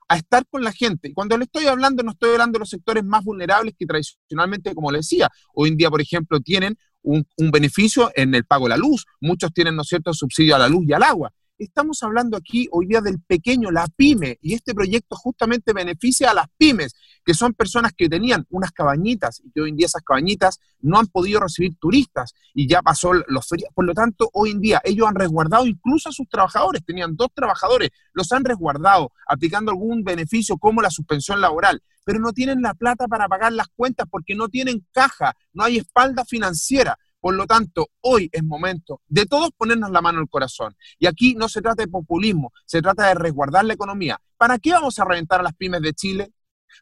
a 0.07 0.17
estar 0.17 0.45
con 0.47 0.63
la 0.63 0.71
gente. 0.71 1.09
Y 1.09 1.13
cuando 1.13 1.37
le 1.37 1.45
estoy 1.45 1.65
hablando, 1.65 2.03
no 2.03 2.11
estoy 2.11 2.31
hablando 2.31 2.57
de 2.57 2.59
los 2.59 2.69
sectores 2.69 3.03
más 3.03 3.23
vulnerables 3.23 3.73
que 3.77 3.85
tradicionalmente, 3.85 4.73
como 4.75 4.91
le 4.91 4.99
decía, 4.99 5.29
hoy 5.53 5.69
en 5.69 5.77
día, 5.77 5.89
por 5.89 6.01
ejemplo, 6.01 6.39
tienen 6.39 6.77
un, 7.01 7.25
un 7.37 7.51
beneficio 7.51 8.11
en 8.15 8.35
el 8.35 8.45
pago 8.45 8.65
de 8.65 8.69
la 8.69 8.77
luz. 8.77 9.05
Muchos 9.19 9.53
tienen, 9.53 9.75
¿no 9.75 9.83
es 9.83 9.87
cierto?, 9.87 10.13
subsidio 10.13 10.55
a 10.55 10.59
la 10.59 10.67
luz 10.67 10.85
y 10.87 10.93
al 10.93 11.03
agua. 11.03 11.31
Estamos 11.61 12.01
hablando 12.01 12.37
aquí 12.37 12.67
hoy 12.71 12.87
día 12.87 13.01
del 13.01 13.21
pequeño, 13.21 13.69
la 13.69 13.85
pyme, 13.95 14.39
y 14.41 14.55
este 14.55 14.73
proyecto 14.73 15.15
justamente 15.15 15.73
beneficia 15.73 16.31
a 16.31 16.33
las 16.33 16.47
pymes, 16.57 16.95
que 17.23 17.35
son 17.35 17.53
personas 17.53 17.91
que 17.95 18.09
tenían 18.09 18.47
unas 18.49 18.71
cabañitas 18.71 19.43
y 19.53 19.59
hoy 19.59 19.69
en 19.69 19.75
día 19.75 19.85
esas 19.85 20.01
cabañitas 20.01 20.59
no 20.79 20.97
han 20.97 21.05
podido 21.05 21.39
recibir 21.39 21.77
turistas 21.77 22.33
y 22.55 22.67
ya 22.67 22.81
pasó 22.81 23.13
los 23.13 23.47
feriados. 23.47 23.75
Por 23.75 23.85
lo 23.85 23.93
tanto, 23.93 24.31
hoy 24.33 24.49
en 24.49 24.59
día 24.59 24.81
ellos 24.83 25.07
han 25.07 25.13
resguardado 25.13 25.67
incluso 25.67 26.09
a 26.09 26.11
sus 26.11 26.27
trabajadores, 26.27 26.83
tenían 26.83 27.15
dos 27.15 27.27
trabajadores, 27.31 27.91
los 28.13 28.31
han 28.31 28.43
resguardado 28.43 29.11
aplicando 29.27 29.69
algún 29.69 30.03
beneficio 30.03 30.57
como 30.57 30.81
la 30.81 30.89
suspensión 30.89 31.41
laboral 31.41 31.79
pero 32.03 32.19
no 32.19 32.33
tienen 32.33 32.63
la 32.63 32.73
plata 32.73 33.07
para 33.07 33.27
pagar 33.27 33.53
las 33.53 33.67
cuentas 33.67 34.07
porque 34.09 34.33
no 34.33 34.49
tienen 34.49 34.85
caja, 34.91 35.35
no 35.53 35.63
hay 35.63 35.77
espalda 35.77 36.25
financiera. 36.25 36.97
Por 37.21 37.35
lo 37.35 37.45
tanto, 37.45 37.89
hoy 38.01 38.29
es 38.31 38.43
momento 38.43 39.01
de 39.07 39.27
todos 39.27 39.51
ponernos 39.55 39.91
la 39.91 40.01
mano 40.01 40.19
al 40.19 40.27
corazón. 40.27 40.75
Y 40.99 41.05
aquí 41.05 41.35
no 41.35 41.47
se 41.47 41.61
trata 41.61 41.83
de 41.83 41.87
populismo, 41.87 42.51
se 42.65 42.81
trata 42.81 43.07
de 43.07 43.13
resguardar 43.13 43.63
la 43.63 43.73
economía. 43.73 44.19
¿Para 44.37 44.57
qué 44.57 44.71
vamos 44.71 44.97
a 44.97 45.05
reventar 45.05 45.39
a 45.39 45.43
las 45.43 45.53
pymes 45.53 45.81
de 45.81 45.93
Chile? 45.93 46.33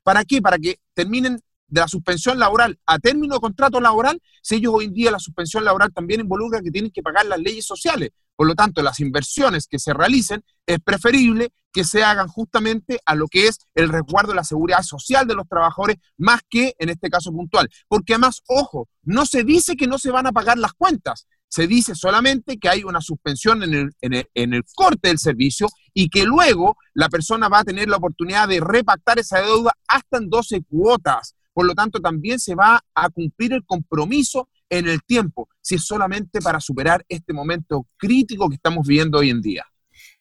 ¿Para 0.02 0.24
qué? 0.24 0.42
Para 0.42 0.58
que 0.58 0.80
terminen 0.94 1.42
de 1.68 1.82
la 1.82 1.88
suspensión 1.88 2.40
laboral 2.40 2.80
a 2.86 2.98
término 3.00 3.36
de 3.36 3.42
contrato 3.42 3.80
laboral, 3.82 4.22
si 4.42 4.56
ellos 4.56 4.74
hoy 4.74 4.86
en 4.86 4.94
día 4.94 5.12
la 5.12 5.20
suspensión 5.20 5.66
laboral 5.66 5.94
también 5.94 6.22
involucra 6.22 6.62
que 6.62 6.72
tienen 6.72 6.90
que 6.90 7.04
pagar 7.04 7.26
las 7.26 7.40
leyes 7.40 7.66
sociales. 7.66 8.12
Por 8.40 8.48
lo 8.48 8.56
tanto, 8.56 8.82
las 8.82 9.02
inversiones 9.02 9.68
que 9.68 9.80
se 9.80 9.94
realicen 9.94 10.46
es 10.66 10.80
preferible 10.80 11.52
que 11.74 11.84
se 11.84 12.06
hagan 12.06 12.30
justamente 12.30 12.98
a 13.06 13.14
lo 13.14 13.28
que 13.28 13.48
es 13.48 13.68
el 13.76 13.90
resguardo 13.90 14.30
de 14.32 14.38
la 14.38 14.46
seguridad 14.46 14.82
social 14.82 15.28
de 15.28 15.36
los 15.36 15.46
trabajadores, 15.46 15.98
más 16.18 16.40
que 16.50 16.74
en 16.80 16.88
este 16.88 17.10
caso 17.10 17.34
puntual. 17.34 17.70
Porque 17.90 18.14
además, 18.14 18.42
ojo, 18.48 18.88
no 19.04 19.26
se 19.26 19.44
dice 19.44 19.76
que 19.76 19.88
no 19.88 19.98
se 19.98 20.10
van 20.10 20.26
a 20.26 20.32
pagar 20.32 20.58
las 20.58 20.72
cuentas, 20.72 21.28
se 21.50 21.68
dice 21.68 21.96
solamente 21.96 22.58
que 22.58 22.70
hay 22.70 22.86
una 22.86 23.02
suspensión 23.02 23.62
en 23.62 23.94
el, 24.00 24.64
corte 24.74 25.10
del 25.10 25.20
servicio 25.20 25.68
y 25.94 26.08
que 26.08 26.24
luego 26.24 26.78
la 26.94 27.10
persona 27.10 27.50
va 27.50 27.60
a 27.60 27.66
tener 27.66 27.90
la 27.90 27.98
oportunidad 27.98 28.48
de 28.48 28.62
repactar 28.62 29.20
esa 29.20 29.42
deuda 29.42 29.74
hasta 29.86 30.18
en 30.18 30.30
12 30.30 30.64
cuotas. 30.64 31.36
Por 31.52 31.66
lo 31.66 31.76
tanto, 31.76 32.00
también 32.00 32.40
se 32.40 32.56
va 32.56 32.80
a 32.96 33.10
cumplir 33.10 33.52
el 33.52 33.66
compromiso 33.66 34.48
en 34.70 34.88
el 34.88 35.04
tiempo, 35.04 35.50
si 35.62 35.76
es 35.76 35.86
solamente 35.86 36.42
para 36.42 36.60
superar 36.60 37.06
este 37.10 37.34
momento 37.34 37.88
crítico 37.98 38.50
que 38.50 38.56
estamos 38.56 38.88
viviendo 38.88 39.20
hoy 39.20 39.30
en 39.30 39.42
día. 39.42 39.66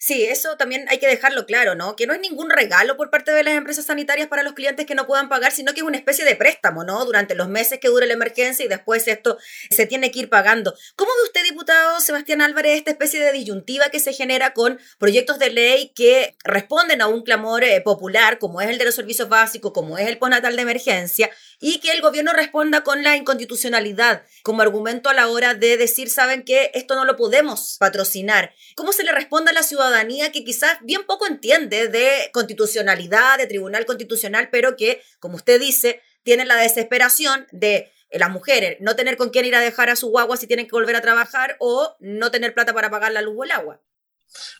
Sí, 0.00 0.24
eso 0.24 0.56
también 0.56 0.86
hay 0.88 0.98
que 0.98 1.08
dejarlo 1.08 1.44
claro, 1.44 1.74
¿no? 1.74 1.96
Que 1.96 2.06
no 2.06 2.14
es 2.14 2.20
ningún 2.20 2.50
regalo 2.50 2.96
por 2.96 3.10
parte 3.10 3.32
de 3.32 3.42
las 3.42 3.54
empresas 3.54 3.84
sanitarias 3.86 4.28
para 4.28 4.44
los 4.44 4.52
clientes 4.52 4.86
que 4.86 4.94
no 4.94 5.08
puedan 5.08 5.28
pagar, 5.28 5.50
sino 5.50 5.72
que 5.72 5.80
es 5.80 5.86
una 5.86 5.96
especie 5.96 6.24
de 6.24 6.36
préstamo, 6.36 6.84
¿no? 6.84 7.04
Durante 7.04 7.34
los 7.34 7.48
meses 7.48 7.80
que 7.80 7.88
dure 7.88 8.06
la 8.06 8.14
emergencia 8.14 8.64
y 8.64 8.68
después 8.68 9.08
esto 9.08 9.38
se 9.70 9.86
tiene 9.86 10.12
que 10.12 10.20
ir 10.20 10.28
pagando. 10.28 10.72
¿Cómo 10.94 11.10
ve 11.16 11.24
usted, 11.24 11.42
diputado 11.42 11.98
Sebastián 12.00 12.40
Álvarez, 12.42 12.78
esta 12.78 12.92
especie 12.92 13.20
de 13.20 13.32
disyuntiva 13.32 13.88
que 13.88 13.98
se 13.98 14.12
genera 14.12 14.54
con 14.54 14.78
proyectos 14.98 15.40
de 15.40 15.50
ley 15.50 15.92
que 15.96 16.36
responden 16.44 17.02
a 17.02 17.08
un 17.08 17.22
clamor 17.22 17.64
eh, 17.64 17.80
popular, 17.80 18.38
como 18.38 18.60
es 18.60 18.68
el 18.68 18.78
de 18.78 18.84
los 18.84 18.94
servicios 18.94 19.28
básicos, 19.28 19.72
como 19.72 19.98
es 19.98 20.06
el 20.06 20.18
postnatal 20.18 20.54
de 20.54 20.62
emergencia, 20.62 21.28
y 21.60 21.80
que 21.80 21.92
el 21.92 22.00
gobierno 22.00 22.32
responda 22.32 22.82
con 22.82 23.02
la 23.02 23.16
inconstitucionalidad 23.16 24.22
como 24.42 24.62
argumento 24.62 25.08
a 25.08 25.14
la 25.14 25.28
hora 25.28 25.54
de 25.54 25.76
decir, 25.76 26.10
saben 26.10 26.44
que 26.44 26.70
esto 26.74 26.94
no 26.94 27.04
lo 27.04 27.16
podemos 27.16 27.76
patrocinar? 27.78 28.54
¿Cómo 28.76 28.92
se 28.92 29.04
le 29.04 29.12
responde 29.12 29.50
a 29.50 29.54
la 29.54 29.62
ciudadanía? 29.62 30.32
que 30.32 30.44
quizás 30.44 30.78
bien 30.82 31.04
poco 31.06 31.26
entiende 31.26 31.88
de 31.88 32.30
constitucionalidad, 32.32 33.38
de 33.38 33.46
tribunal 33.46 33.86
constitucional, 33.86 34.48
pero 34.50 34.76
que, 34.76 35.02
como 35.20 35.36
usted 35.36 35.60
dice, 35.60 36.02
tiene 36.22 36.44
la 36.44 36.56
desesperación 36.56 37.46
de 37.52 37.90
eh, 38.10 38.18
las 38.18 38.30
mujeres 38.30 38.76
no 38.80 38.96
tener 38.96 39.16
con 39.16 39.30
quién 39.30 39.44
ir 39.44 39.54
a 39.54 39.60
dejar 39.60 39.90
a 39.90 39.96
su 39.96 40.08
guagua 40.08 40.36
si 40.36 40.46
tienen 40.46 40.66
que 40.66 40.72
volver 40.72 40.96
a 40.96 41.00
trabajar 41.00 41.56
o 41.60 41.96
no 42.00 42.30
tener 42.30 42.54
plata 42.54 42.72
para 42.72 42.90
pagar 42.90 43.12
la 43.12 43.22
luz 43.22 43.36
o 43.38 43.44
el 43.44 43.50
agua. 43.50 43.80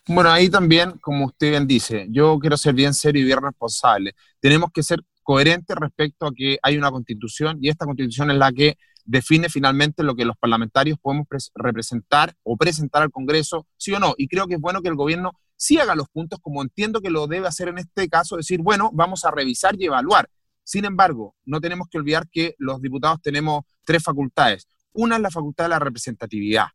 Bueno, 0.07 0.31
ahí 0.31 0.49
también, 0.49 0.93
como 0.99 1.27
usted 1.27 1.51
bien 1.51 1.67
dice, 1.67 2.07
yo 2.11 2.39
quiero 2.39 2.57
ser 2.57 2.75
bien 2.75 2.95
serio 2.95 3.23
y 3.23 3.27
bien 3.27 3.43
responsable. 3.43 4.15
Tenemos 4.41 4.71
que 4.73 4.83
ser 4.83 5.01
coherentes 5.29 5.77
respecto 5.77 6.27
a 6.27 6.33
que 6.35 6.59
hay 6.63 6.79
una 6.79 6.91
constitución 6.91 7.59
y 7.61 7.69
esta 7.69 7.85
constitución 7.85 8.31
es 8.31 8.39
la 8.39 8.51
que 8.51 8.79
define 9.05 9.51
finalmente 9.51 10.03
lo 10.03 10.15
que 10.15 10.25
los 10.25 10.39
parlamentarios 10.39 10.99
podemos 10.99 11.27
representar 11.55 12.35
o 12.43 12.57
presentar 12.57 13.03
al 13.03 13.11
Congreso, 13.11 13.67
sí 13.77 13.93
o 13.93 13.99
no. 13.99 14.15
Y 14.17 14.27
creo 14.27 14.47
que 14.47 14.55
es 14.55 14.61
bueno 14.61 14.81
que 14.81 14.89
el 14.89 14.95
gobierno 14.95 15.33
sí 15.55 15.79
haga 15.79 15.95
los 15.95 16.09
puntos 16.09 16.39
como 16.41 16.63
entiendo 16.63 17.03
que 17.03 17.11
lo 17.11 17.27
debe 17.27 17.47
hacer 17.47 17.69
en 17.69 17.77
este 17.77 18.09
caso, 18.09 18.39
decir, 18.39 18.63
bueno, 18.63 18.89
vamos 18.95 19.27
a 19.27 19.31
revisar 19.31 19.75
y 19.79 19.85
evaluar. 19.85 20.31
Sin 20.65 20.87
embargo, 20.87 21.35
no 21.45 21.61
tenemos 21.61 21.89
que 21.91 21.99
olvidar 21.99 22.27
que 22.31 22.55
los 22.57 22.81
diputados 22.81 23.21
tenemos 23.21 23.65
tres 23.85 24.03
facultades. 24.03 24.67
Una 24.95 25.17
es 25.17 25.21
la 25.21 25.31
facultad 25.31 25.65
de 25.67 25.69
la 25.69 25.79
representatividad, 25.79 26.69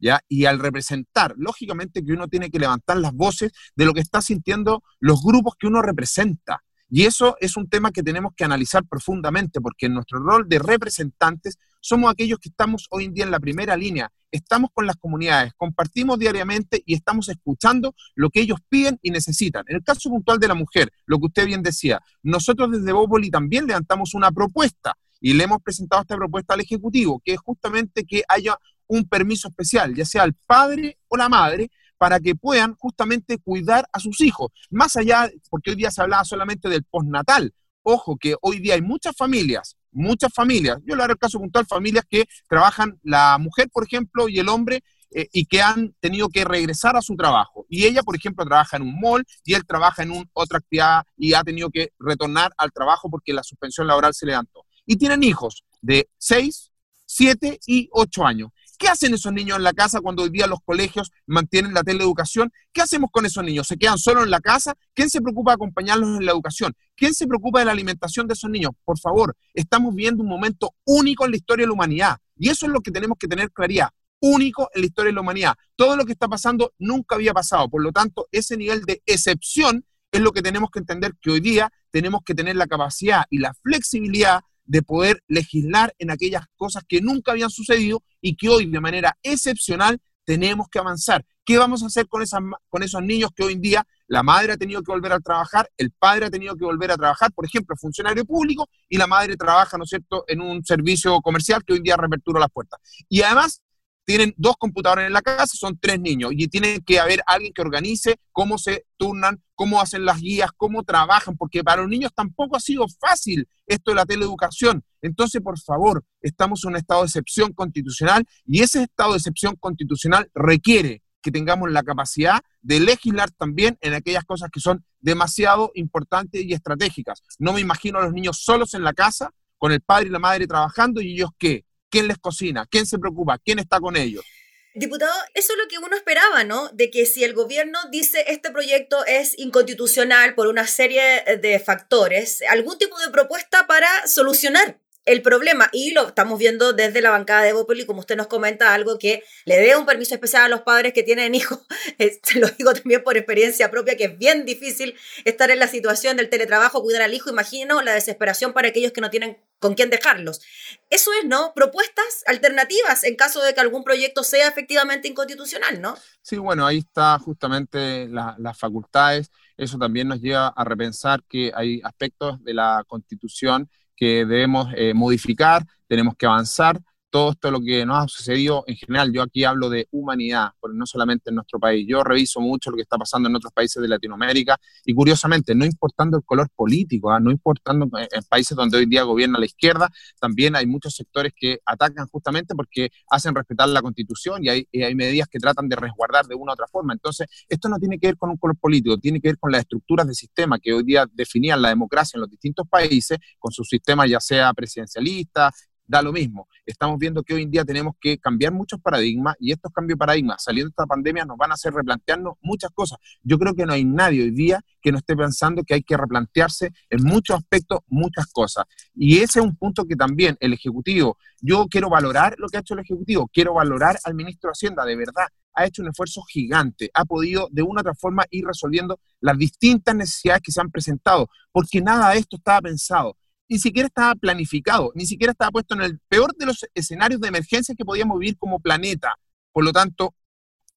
¿ya? 0.00 0.18
Y 0.26 0.46
al 0.46 0.58
representar, 0.58 1.34
lógicamente 1.36 2.04
que 2.04 2.12
uno 2.12 2.26
tiene 2.26 2.50
que 2.50 2.58
levantar 2.58 2.96
las 2.96 3.12
voces 3.12 3.52
de 3.76 3.84
lo 3.84 3.94
que 3.94 4.00
está 4.00 4.20
sintiendo 4.20 4.82
los 4.98 5.22
grupos 5.22 5.54
que 5.56 5.68
uno 5.68 5.80
representa. 5.80 6.64
Y 6.90 7.04
eso 7.04 7.36
es 7.40 7.56
un 7.56 7.68
tema 7.68 7.92
que 7.92 8.02
tenemos 8.02 8.32
que 8.36 8.44
analizar 8.44 8.84
profundamente, 8.84 9.60
porque 9.60 9.86
en 9.86 9.94
nuestro 9.94 10.18
rol 10.18 10.48
de 10.48 10.58
representantes 10.58 11.56
somos 11.80 12.10
aquellos 12.10 12.40
que 12.40 12.48
estamos 12.48 12.86
hoy 12.90 13.04
en 13.04 13.14
día 13.14 13.24
en 13.24 13.30
la 13.30 13.38
primera 13.38 13.76
línea, 13.76 14.12
estamos 14.32 14.70
con 14.74 14.86
las 14.86 14.96
comunidades, 14.96 15.52
compartimos 15.56 16.18
diariamente 16.18 16.82
y 16.84 16.94
estamos 16.94 17.28
escuchando 17.28 17.94
lo 18.16 18.28
que 18.30 18.40
ellos 18.40 18.58
piden 18.68 18.98
y 19.02 19.12
necesitan. 19.12 19.64
En 19.68 19.76
el 19.76 19.84
caso 19.84 20.10
puntual 20.10 20.38
de 20.40 20.48
la 20.48 20.54
mujer, 20.54 20.90
lo 21.06 21.18
que 21.18 21.26
usted 21.26 21.46
bien 21.46 21.62
decía, 21.62 22.00
nosotros 22.22 22.72
desde 22.72 22.92
Bópoli 22.92 23.30
también 23.30 23.66
levantamos 23.66 24.14
una 24.14 24.32
propuesta 24.32 24.94
y 25.20 25.34
le 25.34 25.44
hemos 25.44 25.62
presentado 25.62 26.02
esta 26.02 26.16
propuesta 26.16 26.54
al 26.54 26.60
Ejecutivo, 26.60 27.20
que 27.24 27.34
es 27.34 27.38
justamente 27.38 28.04
que 28.04 28.24
haya 28.28 28.56
un 28.88 29.08
permiso 29.08 29.48
especial, 29.48 29.94
ya 29.94 30.04
sea 30.04 30.24
al 30.24 30.34
padre 30.34 30.98
o 31.08 31.16
la 31.16 31.28
madre, 31.28 31.70
para 32.00 32.18
que 32.18 32.34
puedan 32.34 32.76
justamente 32.76 33.36
cuidar 33.36 33.86
a 33.92 34.00
sus 34.00 34.22
hijos. 34.22 34.48
Más 34.70 34.96
allá, 34.96 35.30
porque 35.50 35.72
hoy 35.72 35.76
día 35.76 35.90
se 35.90 36.00
hablaba 36.00 36.24
solamente 36.24 36.70
del 36.70 36.82
postnatal. 36.82 37.52
Ojo 37.82 38.16
que 38.16 38.36
hoy 38.40 38.58
día 38.58 38.72
hay 38.72 38.80
muchas 38.80 39.14
familias, 39.14 39.76
muchas 39.92 40.32
familias, 40.32 40.78
yo 40.86 40.96
le 40.96 41.02
haré 41.02 41.12
el 41.12 41.18
caso 41.18 41.38
puntual, 41.38 41.66
familias 41.66 42.06
que 42.08 42.24
trabajan, 42.48 42.98
la 43.02 43.36
mujer, 43.36 43.68
por 43.70 43.84
ejemplo, 43.84 44.30
y 44.30 44.38
el 44.38 44.48
hombre, 44.48 44.82
eh, 45.10 45.28
y 45.30 45.44
que 45.44 45.60
han 45.60 45.94
tenido 46.00 46.30
que 46.30 46.42
regresar 46.42 46.96
a 46.96 47.02
su 47.02 47.16
trabajo. 47.16 47.66
Y 47.68 47.84
ella, 47.84 48.02
por 48.02 48.16
ejemplo, 48.16 48.46
trabaja 48.46 48.78
en 48.78 48.84
un 48.84 48.98
mall 48.98 49.22
y 49.44 49.52
él 49.52 49.66
trabaja 49.66 50.02
en 50.02 50.12
un, 50.12 50.30
otra 50.32 50.56
actividad 50.56 51.02
y 51.18 51.34
ha 51.34 51.44
tenido 51.44 51.68
que 51.68 51.90
retornar 51.98 52.50
al 52.56 52.72
trabajo 52.72 53.10
porque 53.10 53.34
la 53.34 53.42
suspensión 53.42 53.86
laboral 53.86 54.14
se 54.14 54.24
levantó. 54.24 54.64
Y 54.86 54.96
tienen 54.96 55.22
hijos 55.22 55.64
de 55.82 56.08
6, 56.16 56.70
7 57.04 57.58
y 57.66 57.90
8 57.92 58.24
años. 58.24 58.50
¿Qué 58.80 58.88
hacen 58.88 59.12
esos 59.12 59.30
niños 59.30 59.58
en 59.58 59.62
la 59.62 59.74
casa 59.74 60.00
cuando 60.00 60.22
hoy 60.22 60.30
día 60.30 60.46
los 60.46 60.60
colegios 60.64 61.10
mantienen 61.26 61.74
la 61.74 61.82
teleeducación? 61.82 62.50
¿Qué 62.72 62.80
hacemos 62.80 63.10
con 63.12 63.26
esos 63.26 63.44
niños? 63.44 63.66
¿Se 63.66 63.76
quedan 63.76 63.98
solos 63.98 64.24
en 64.24 64.30
la 64.30 64.40
casa? 64.40 64.74
¿Quién 64.94 65.10
se 65.10 65.20
preocupa 65.20 65.50
de 65.50 65.56
acompañarlos 65.56 66.18
en 66.18 66.24
la 66.24 66.32
educación? 66.32 66.74
¿Quién 66.96 67.12
se 67.12 67.26
preocupa 67.26 67.58
de 67.58 67.66
la 67.66 67.72
alimentación 67.72 68.26
de 68.26 68.32
esos 68.32 68.48
niños? 68.48 68.70
Por 68.82 68.98
favor, 68.98 69.36
estamos 69.52 69.94
viendo 69.94 70.22
un 70.22 70.30
momento 70.30 70.76
único 70.86 71.26
en 71.26 71.32
la 71.32 71.36
historia 71.36 71.64
de 71.64 71.66
la 71.66 71.74
humanidad. 71.74 72.16
Y 72.36 72.48
eso 72.48 72.64
es 72.64 72.72
lo 72.72 72.80
que 72.80 72.90
tenemos 72.90 73.18
que 73.18 73.28
tener 73.28 73.52
claridad. 73.52 73.90
Único 74.18 74.70
en 74.72 74.80
la 74.80 74.86
historia 74.86 75.10
de 75.10 75.14
la 75.14 75.20
humanidad. 75.20 75.54
Todo 75.76 75.94
lo 75.94 76.06
que 76.06 76.12
está 76.12 76.26
pasando 76.28 76.72
nunca 76.78 77.16
había 77.16 77.34
pasado. 77.34 77.68
Por 77.68 77.82
lo 77.82 77.92
tanto, 77.92 78.28
ese 78.32 78.56
nivel 78.56 78.86
de 78.86 79.02
excepción 79.04 79.84
es 80.10 80.22
lo 80.22 80.32
que 80.32 80.40
tenemos 80.40 80.70
que 80.70 80.78
entender 80.78 81.12
que 81.20 81.32
hoy 81.32 81.40
día 81.40 81.70
tenemos 81.90 82.22
que 82.24 82.34
tener 82.34 82.56
la 82.56 82.66
capacidad 82.66 83.24
y 83.28 83.40
la 83.40 83.52
flexibilidad 83.62 84.40
de 84.70 84.82
poder 84.82 85.20
legislar 85.26 85.92
en 85.98 86.12
aquellas 86.12 86.44
cosas 86.56 86.84
que 86.88 87.00
nunca 87.00 87.32
habían 87.32 87.50
sucedido 87.50 88.04
y 88.20 88.36
que 88.36 88.48
hoy 88.48 88.66
de 88.66 88.80
manera 88.80 89.18
excepcional 89.24 89.98
tenemos 90.24 90.68
que 90.70 90.78
avanzar. 90.78 91.24
¿Qué 91.44 91.58
vamos 91.58 91.82
a 91.82 91.86
hacer 91.86 92.06
con, 92.06 92.22
esas, 92.22 92.40
con 92.68 92.84
esos 92.84 93.02
niños 93.02 93.30
que 93.34 93.42
hoy 93.42 93.54
en 93.54 93.60
día 93.60 93.84
la 94.06 94.22
madre 94.22 94.52
ha 94.52 94.56
tenido 94.56 94.80
que 94.82 94.92
volver 94.92 95.12
a 95.12 95.18
trabajar, 95.18 95.68
el 95.76 95.90
padre 95.90 96.26
ha 96.26 96.30
tenido 96.30 96.54
que 96.56 96.64
volver 96.64 96.92
a 96.92 96.96
trabajar, 96.96 97.32
por 97.32 97.44
ejemplo, 97.44 97.74
funcionario 97.76 98.24
público, 98.24 98.68
y 98.88 98.96
la 98.96 99.08
madre 99.08 99.36
trabaja, 99.36 99.76
¿no 99.76 99.82
es 99.82 99.90
cierto?, 99.90 100.24
en 100.28 100.40
un 100.40 100.64
servicio 100.64 101.20
comercial 101.20 101.64
que 101.64 101.72
hoy 101.72 101.78
en 101.78 101.84
día 101.84 101.96
reapertura 101.96 102.38
las 102.38 102.50
puertas. 102.50 102.80
Y 103.08 103.22
además, 103.22 103.62
tienen 104.04 104.34
dos 104.36 104.56
computadores 104.58 105.06
en 105.06 105.12
la 105.12 105.22
casa, 105.22 105.56
son 105.56 105.78
tres 105.78 106.00
niños 106.00 106.32
y 106.34 106.48
tiene 106.48 106.80
que 106.80 106.98
haber 106.98 107.22
alguien 107.26 107.52
que 107.52 107.62
organice 107.62 108.16
cómo 108.32 108.58
se 108.58 108.84
turnan, 108.96 109.42
cómo 109.54 109.80
hacen 109.80 110.04
las 110.04 110.20
guías, 110.20 110.50
cómo 110.56 110.82
trabajan, 110.82 111.36
porque 111.36 111.62
para 111.62 111.82
los 111.82 111.90
niños 111.90 112.12
tampoco 112.14 112.56
ha 112.56 112.60
sido 112.60 112.86
fácil 113.00 113.48
esto 113.66 113.92
de 113.92 113.94
la 113.94 114.06
teleeducación. 114.06 114.84
Entonces, 115.02 115.40
por 115.40 115.58
favor, 115.58 116.04
estamos 116.20 116.64
en 116.64 116.70
un 116.70 116.76
estado 116.76 117.02
de 117.02 117.06
excepción 117.06 117.52
constitucional 117.52 118.24
y 118.46 118.62
ese 118.62 118.82
estado 118.82 119.12
de 119.12 119.18
excepción 119.18 119.56
constitucional 119.56 120.30
requiere 120.34 121.02
que 121.22 121.30
tengamos 121.30 121.70
la 121.70 121.82
capacidad 121.82 122.40
de 122.62 122.80
legislar 122.80 123.30
también 123.30 123.78
en 123.80 123.94
aquellas 123.94 124.24
cosas 124.24 124.50
que 124.50 124.60
son 124.60 124.84
demasiado 125.00 125.70
importantes 125.74 126.42
y 126.42 126.52
estratégicas. 126.52 127.22
No 127.38 127.52
me 127.52 127.60
imagino 127.60 127.98
a 127.98 128.04
los 128.04 128.12
niños 128.12 128.40
solos 128.42 128.74
en 128.74 128.82
la 128.82 128.92
casa, 128.92 129.30
con 129.58 129.72
el 129.72 129.82
padre 129.82 130.06
y 130.06 130.10
la 130.10 130.18
madre 130.18 130.46
trabajando 130.46 131.00
y 131.00 131.12
ellos 131.12 131.30
qué, 131.38 131.64
quién 131.90 132.08
les 132.08 132.18
cocina, 132.18 132.66
quién 132.70 132.86
se 132.86 132.98
preocupa, 132.98 133.38
quién 133.38 133.58
está 133.58 133.80
con 133.80 133.96
ellos. 133.96 134.24
Diputado, 134.72 135.12
eso 135.34 135.52
es 135.52 135.58
lo 135.58 135.68
que 135.68 135.78
uno 135.78 135.96
esperaba, 135.96 136.44
¿no? 136.44 136.68
De 136.68 136.90
que 136.90 137.04
si 137.04 137.24
el 137.24 137.34
gobierno 137.34 137.78
dice 137.90 138.24
este 138.28 138.52
proyecto 138.52 139.04
es 139.04 139.36
inconstitucional 139.36 140.36
por 140.36 140.46
una 140.46 140.66
serie 140.66 141.24
de 141.42 141.58
factores, 141.58 142.40
algún 142.48 142.78
tipo 142.78 142.96
de 143.00 143.10
propuesta 143.10 143.66
para 143.66 143.88
solucionar 144.06 144.78
el 145.06 145.22
problema, 145.22 145.70
y 145.72 145.92
lo 145.92 146.08
estamos 146.08 146.38
viendo 146.38 146.72
desde 146.72 147.00
la 147.00 147.10
bancada 147.10 147.42
de 147.42 147.52
Bopoli, 147.52 147.86
como 147.86 148.00
usted 148.00 148.16
nos 148.16 148.26
comenta, 148.26 148.74
algo 148.74 148.98
que 148.98 149.22
le 149.44 149.58
dé 149.58 149.74
un 149.76 149.86
permiso 149.86 150.14
especial 150.14 150.44
a 150.44 150.48
los 150.48 150.60
padres 150.60 150.92
que 150.92 151.02
tienen 151.02 151.34
hijos, 151.34 151.60
se 152.22 152.38
lo 152.38 152.48
digo 152.48 152.74
también 152.74 153.02
por 153.02 153.16
experiencia 153.16 153.70
propia, 153.70 153.96
que 153.96 154.04
es 154.04 154.18
bien 154.18 154.44
difícil 154.44 154.94
estar 155.24 155.50
en 155.50 155.58
la 155.58 155.68
situación 155.68 156.16
del 156.16 156.28
teletrabajo, 156.28 156.82
cuidar 156.82 157.02
al 157.02 157.14
hijo, 157.14 157.30
imagino 157.30 157.82
la 157.82 157.94
desesperación 157.94 158.52
para 158.52 158.68
aquellos 158.68 158.92
que 158.92 159.00
no 159.00 159.10
tienen 159.10 159.38
con 159.58 159.74
quién 159.74 159.90
dejarlos. 159.90 160.40
Eso 160.88 161.10
es, 161.20 161.28
¿no? 161.28 161.52
Propuestas 161.54 162.24
alternativas 162.26 163.04
en 163.04 163.16
caso 163.16 163.42
de 163.42 163.54
que 163.54 163.60
algún 163.60 163.84
proyecto 163.84 164.22
sea 164.22 164.48
efectivamente 164.48 165.08
inconstitucional, 165.08 165.80
¿no? 165.80 165.96
Sí, 166.22 166.36
bueno, 166.36 166.66
ahí 166.66 166.78
está 166.78 167.18
justamente 167.18 168.08
las 168.08 168.58
facultades. 168.58 169.30
Eso 169.56 169.78
también 169.78 170.08
nos 170.08 170.20
lleva 170.20 170.48
a 170.48 170.64
repensar 170.64 171.22
que 171.28 171.52
hay 171.54 171.80
aspectos 171.84 172.42
de 172.42 172.54
la 172.54 172.84
constitución 172.86 173.68
que 174.00 174.24
debemos 174.24 174.72
eh, 174.74 174.94
modificar, 174.94 175.62
tenemos 175.86 176.14
que 176.16 176.24
avanzar, 176.24 176.80
todo 177.10 177.32
esto 177.32 177.50
lo 177.50 177.60
que 177.60 177.84
nos 177.84 178.04
ha 178.04 178.08
sucedido 178.08 178.64
en 178.66 178.76
general, 178.76 179.12
yo 179.12 179.22
aquí 179.22 179.44
hablo 179.44 179.68
de 179.68 179.88
humanidad, 179.90 180.52
no 180.72 180.86
solamente 180.86 181.30
en 181.30 181.36
nuestro 181.36 181.58
país, 181.58 181.86
yo 181.88 182.02
reviso 182.04 182.40
mucho 182.40 182.70
lo 182.70 182.76
que 182.76 182.82
está 182.82 182.96
pasando 182.96 183.28
en 183.28 183.36
otros 183.36 183.52
países 183.52 183.82
de 183.82 183.88
Latinoamérica 183.88 184.58
y 184.84 184.94
curiosamente, 184.94 185.54
no 185.54 185.64
importando 185.64 186.16
el 186.16 186.24
color 186.24 186.48
político, 186.54 187.10
¿ah? 187.10 187.20
no 187.20 187.30
importando 187.30 187.88
en 187.94 188.22
países 188.28 188.56
donde 188.56 188.78
hoy 188.78 188.86
día 188.86 189.02
gobierna 189.02 189.38
la 189.38 189.46
izquierda, 189.46 189.90
también 190.20 190.54
hay 190.56 190.66
muchos 190.66 190.94
sectores 190.94 191.32
que 191.36 191.58
atacan 191.66 192.06
justamente 192.08 192.54
porque 192.54 192.90
hacen 193.10 193.34
respetar 193.34 193.68
la 193.68 193.82
constitución 193.82 194.44
y 194.44 194.48
hay, 194.48 194.68
hay 194.72 194.94
medidas 194.94 195.28
que 195.28 195.38
tratan 195.38 195.68
de 195.68 195.76
resguardar 195.76 196.26
de 196.26 196.34
una 196.36 196.52
u 196.52 196.54
otra 196.54 196.66
forma. 196.68 196.92
Entonces, 196.92 197.26
esto 197.48 197.68
no 197.68 197.78
tiene 197.78 197.98
que 197.98 198.08
ver 198.08 198.16
con 198.16 198.30
un 198.30 198.36
color 198.36 198.56
político, 198.56 198.98
tiene 198.98 199.20
que 199.20 199.28
ver 199.28 199.38
con 199.38 199.50
las 199.50 199.62
estructuras 199.62 200.06
de 200.06 200.14
sistema 200.14 200.58
que 200.58 200.72
hoy 200.72 200.84
día 200.84 201.06
definían 201.12 201.60
la 201.60 201.70
democracia 201.70 202.16
en 202.16 202.22
los 202.22 202.30
distintos 202.30 202.68
países, 202.68 203.18
con 203.38 203.52
su 203.52 203.64
sistema 203.64 204.06
ya 204.06 204.20
sea 204.20 204.52
presidencialista, 204.52 205.50
da 205.90 206.02
lo 206.02 206.12
mismo. 206.12 206.46
Estamos 206.64 206.98
viendo 206.98 207.22
que 207.24 207.34
hoy 207.34 207.42
en 207.42 207.50
día 207.50 207.64
tenemos 207.64 207.94
que 208.00 208.16
cambiar 208.16 208.52
muchos 208.52 208.80
paradigmas 208.80 209.34
y 209.40 209.50
estos 209.50 209.72
cambios 209.72 209.96
de 209.96 209.98
paradigmas 209.98 210.42
saliendo 210.44 210.68
de 210.68 210.70
esta 210.70 210.86
pandemia 210.86 211.24
nos 211.24 211.36
van 211.36 211.50
a 211.50 211.54
hacer 211.54 211.74
replantearnos 211.74 212.34
muchas 212.40 212.70
cosas. 212.70 212.98
Yo 213.22 213.38
creo 213.38 213.54
que 213.54 213.66
no 213.66 213.72
hay 213.72 213.84
nadie 213.84 214.22
hoy 214.22 214.30
día 214.30 214.60
que 214.80 214.92
no 214.92 214.98
esté 214.98 215.16
pensando 215.16 215.64
que 215.64 215.74
hay 215.74 215.82
que 215.82 215.96
replantearse 215.96 216.70
en 216.88 217.02
muchos 217.02 217.36
aspectos 217.36 217.80
muchas 217.88 218.26
cosas. 218.26 218.66
Y 218.94 219.18
ese 219.18 219.40
es 219.40 219.44
un 219.44 219.56
punto 219.56 219.84
que 219.84 219.96
también 219.96 220.36
el 220.38 220.52
Ejecutivo, 220.52 221.18
yo 221.40 221.66
quiero 221.68 221.90
valorar 221.90 222.36
lo 222.38 222.48
que 222.48 222.58
ha 222.58 222.60
hecho 222.60 222.74
el 222.74 222.80
Ejecutivo, 222.80 223.28
quiero 223.32 223.54
valorar 223.54 223.98
al 224.04 224.14
ministro 224.14 224.48
de 224.48 224.52
Hacienda, 224.52 224.84
de 224.84 224.94
verdad, 224.94 225.26
ha 225.54 225.66
hecho 225.66 225.82
un 225.82 225.88
esfuerzo 225.88 226.22
gigante, 226.22 226.88
ha 226.94 227.04
podido 227.04 227.48
de 227.50 227.62
una 227.62 227.80
u 227.80 227.82
otra 227.82 227.94
forma 227.94 228.24
ir 228.30 228.44
resolviendo 228.46 229.00
las 229.20 229.36
distintas 229.36 229.96
necesidades 229.96 230.42
que 230.42 230.52
se 230.52 230.60
han 230.60 230.70
presentado, 230.70 231.28
porque 231.50 231.80
nada 231.80 232.10
de 232.10 232.18
esto 232.20 232.36
estaba 232.36 232.60
pensado 232.60 233.16
ni 233.50 233.58
siquiera 233.58 233.88
estaba 233.88 234.14
planificado, 234.14 234.92
ni 234.94 235.06
siquiera 235.06 235.32
estaba 235.32 235.50
puesto 235.50 235.74
en 235.74 235.82
el 235.82 235.98
peor 236.08 236.34
de 236.36 236.46
los 236.46 236.64
escenarios 236.72 237.20
de 237.20 237.28
emergencia 237.28 237.74
que 237.74 237.84
podíamos 237.84 238.16
vivir 238.18 238.38
como 238.38 238.60
planeta. 238.60 239.16
Por 239.52 239.64
lo 239.64 239.72
tanto, 239.72 240.14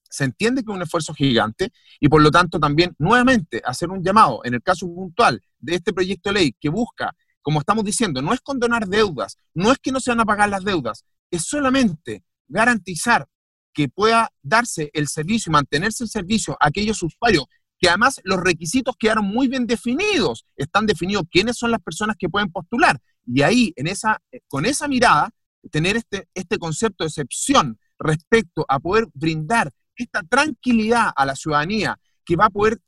se 0.09 0.23
entiende 0.23 0.63
que 0.63 0.71
es 0.71 0.75
un 0.75 0.81
esfuerzo 0.81 1.13
gigante 1.13 1.71
y 1.99 2.09
por 2.09 2.21
lo 2.23 2.31
tanto 2.31 2.59
también 2.59 2.95
nuevamente 2.97 3.61
hacer 3.63 3.89
un 3.89 4.03
llamado 4.03 4.41
en 4.43 4.55
el 4.55 4.63
caso 4.63 4.87
puntual 4.87 5.39
de 5.59 5.75
este 5.75 5.93
proyecto 5.93 6.29
de 6.29 6.33
ley 6.33 6.55
que 6.59 6.69
busca, 6.69 7.15
como 7.43 7.59
estamos 7.59 7.85
diciendo, 7.85 8.23
no 8.23 8.33
es 8.33 8.41
condonar 8.41 8.87
deudas, 8.87 9.37
no 9.53 9.71
es 9.71 9.77
que 9.77 9.91
no 9.91 9.99
se 9.99 10.09
van 10.09 10.21
a 10.21 10.25
pagar 10.25 10.49
las 10.49 10.63
deudas, 10.63 11.05
es 11.29 11.43
solamente 11.43 12.23
garantizar 12.47 13.27
que 13.71 13.87
pueda 13.87 14.31
darse 14.41 14.89
el 14.93 15.07
servicio 15.07 15.51
y 15.51 15.53
mantenerse 15.53 16.03
el 16.03 16.09
servicio 16.09 16.57
a 16.59 16.67
aquellos 16.67 17.03
usuarios 17.03 17.45
que 17.83 17.89
además 17.89 18.21
los 18.23 18.39
requisitos 18.39 18.95
quedaron 18.97 19.25
muy 19.25 19.49
bien 19.49 19.67
definidos, 19.67 20.45
están 20.55 20.85
definidos 20.85 21.25
quiénes 21.29 21.57
son 21.57 21.69
las 21.69 21.81
personas 21.81 22.15
que 22.17 22.29
pueden 22.29 22.49
postular. 22.49 22.97
Y 23.25 23.41
ahí, 23.41 23.73
en 23.75 23.87
esa, 23.87 24.21
eh, 24.31 24.39
con 24.47 24.65
esa 24.65 24.87
mirada, 24.87 25.31
tener 25.69 25.97
este, 25.97 26.29
este 26.33 26.57
concepto 26.59 27.03
de 27.03 27.09
excepción 27.09 27.77
respecto 27.99 28.63
a 28.69 28.79
poder 28.79 29.07
brindar 29.13 29.69
esta 29.97 30.23
tranquilidad 30.23 31.11
a 31.13 31.25
la 31.25 31.35
ciudadanía 31.35 31.99
que 32.23 32.37
va 32.37 32.45
a 32.45 32.49
poder 32.49 32.79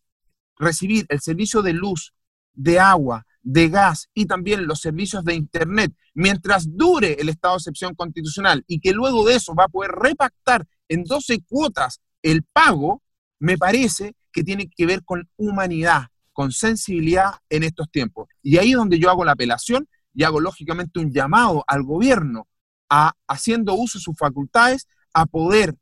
recibir 0.55 1.05
el 1.09 1.19
servicio 1.19 1.61
de 1.61 1.73
luz, 1.73 2.13
de 2.53 2.79
agua, 2.79 3.25
de 3.41 3.67
gas 3.67 4.07
y 4.13 4.27
también 4.27 4.65
los 4.65 4.79
servicios 4.79 5.25
de 5.25 5.35
Internet, 5.35 5.93
mientras 6.13 6.73
dure 6.73 7.17
el 7.19 7.27
estado 7.27 7.55
de 7.55 7.57
excepción 7.57 7.95
constitucional 7.95 8.63
y 8.65 8.79
que 8.79 8.93
luego 8.93 9.25
de 9.25 9.35
eso 9.35 9.53
va 9.55 9.65
a 9.65 9.67
poder 9.67 9.91
repactar 9.91 10.65
en 10.87 11.03
12 11.03 11.43
cuotas 11.49 11.99
el 12.21 12.43
pago, 12.43 13.03
me 13.39 13.57
parece 13.57 14.15
que 14.35 14.43
tiene 14.43 14.69
que 14.69 14.85
ver 14.85 15.01
con 15.05 15.29
humanidad, 15.37 16.07
con 16.33 16.51
sensibilidad 16.51 17.35
en 17.49 17.63
estos 17.63 17.89
tiempos. 17.89 18.27
Y 18.43 18.57
ahí 18.57 18.71
es 18.71 18.75
donde 18.75 18.99
yo 18.99 19.09
hago 19.09 19.23
la 19.23 19.31
apelación 19.31 19.87
y 20.13 20.25
hago 20.25 20.41
lógicamente 20.41 20.99
un 20.99 21.13
llamado 21.13 21.63
al 21.67 21.83
gobierno 21.83 22.45
a, 22.89 23.13
haciendo 23.29 23.75
uso 23.75 23.97
de 23.97 24.03
sus 24.03 24.17
facultades, 24.17 24.89
a 25.13 25.25
poder, 25.25 25.73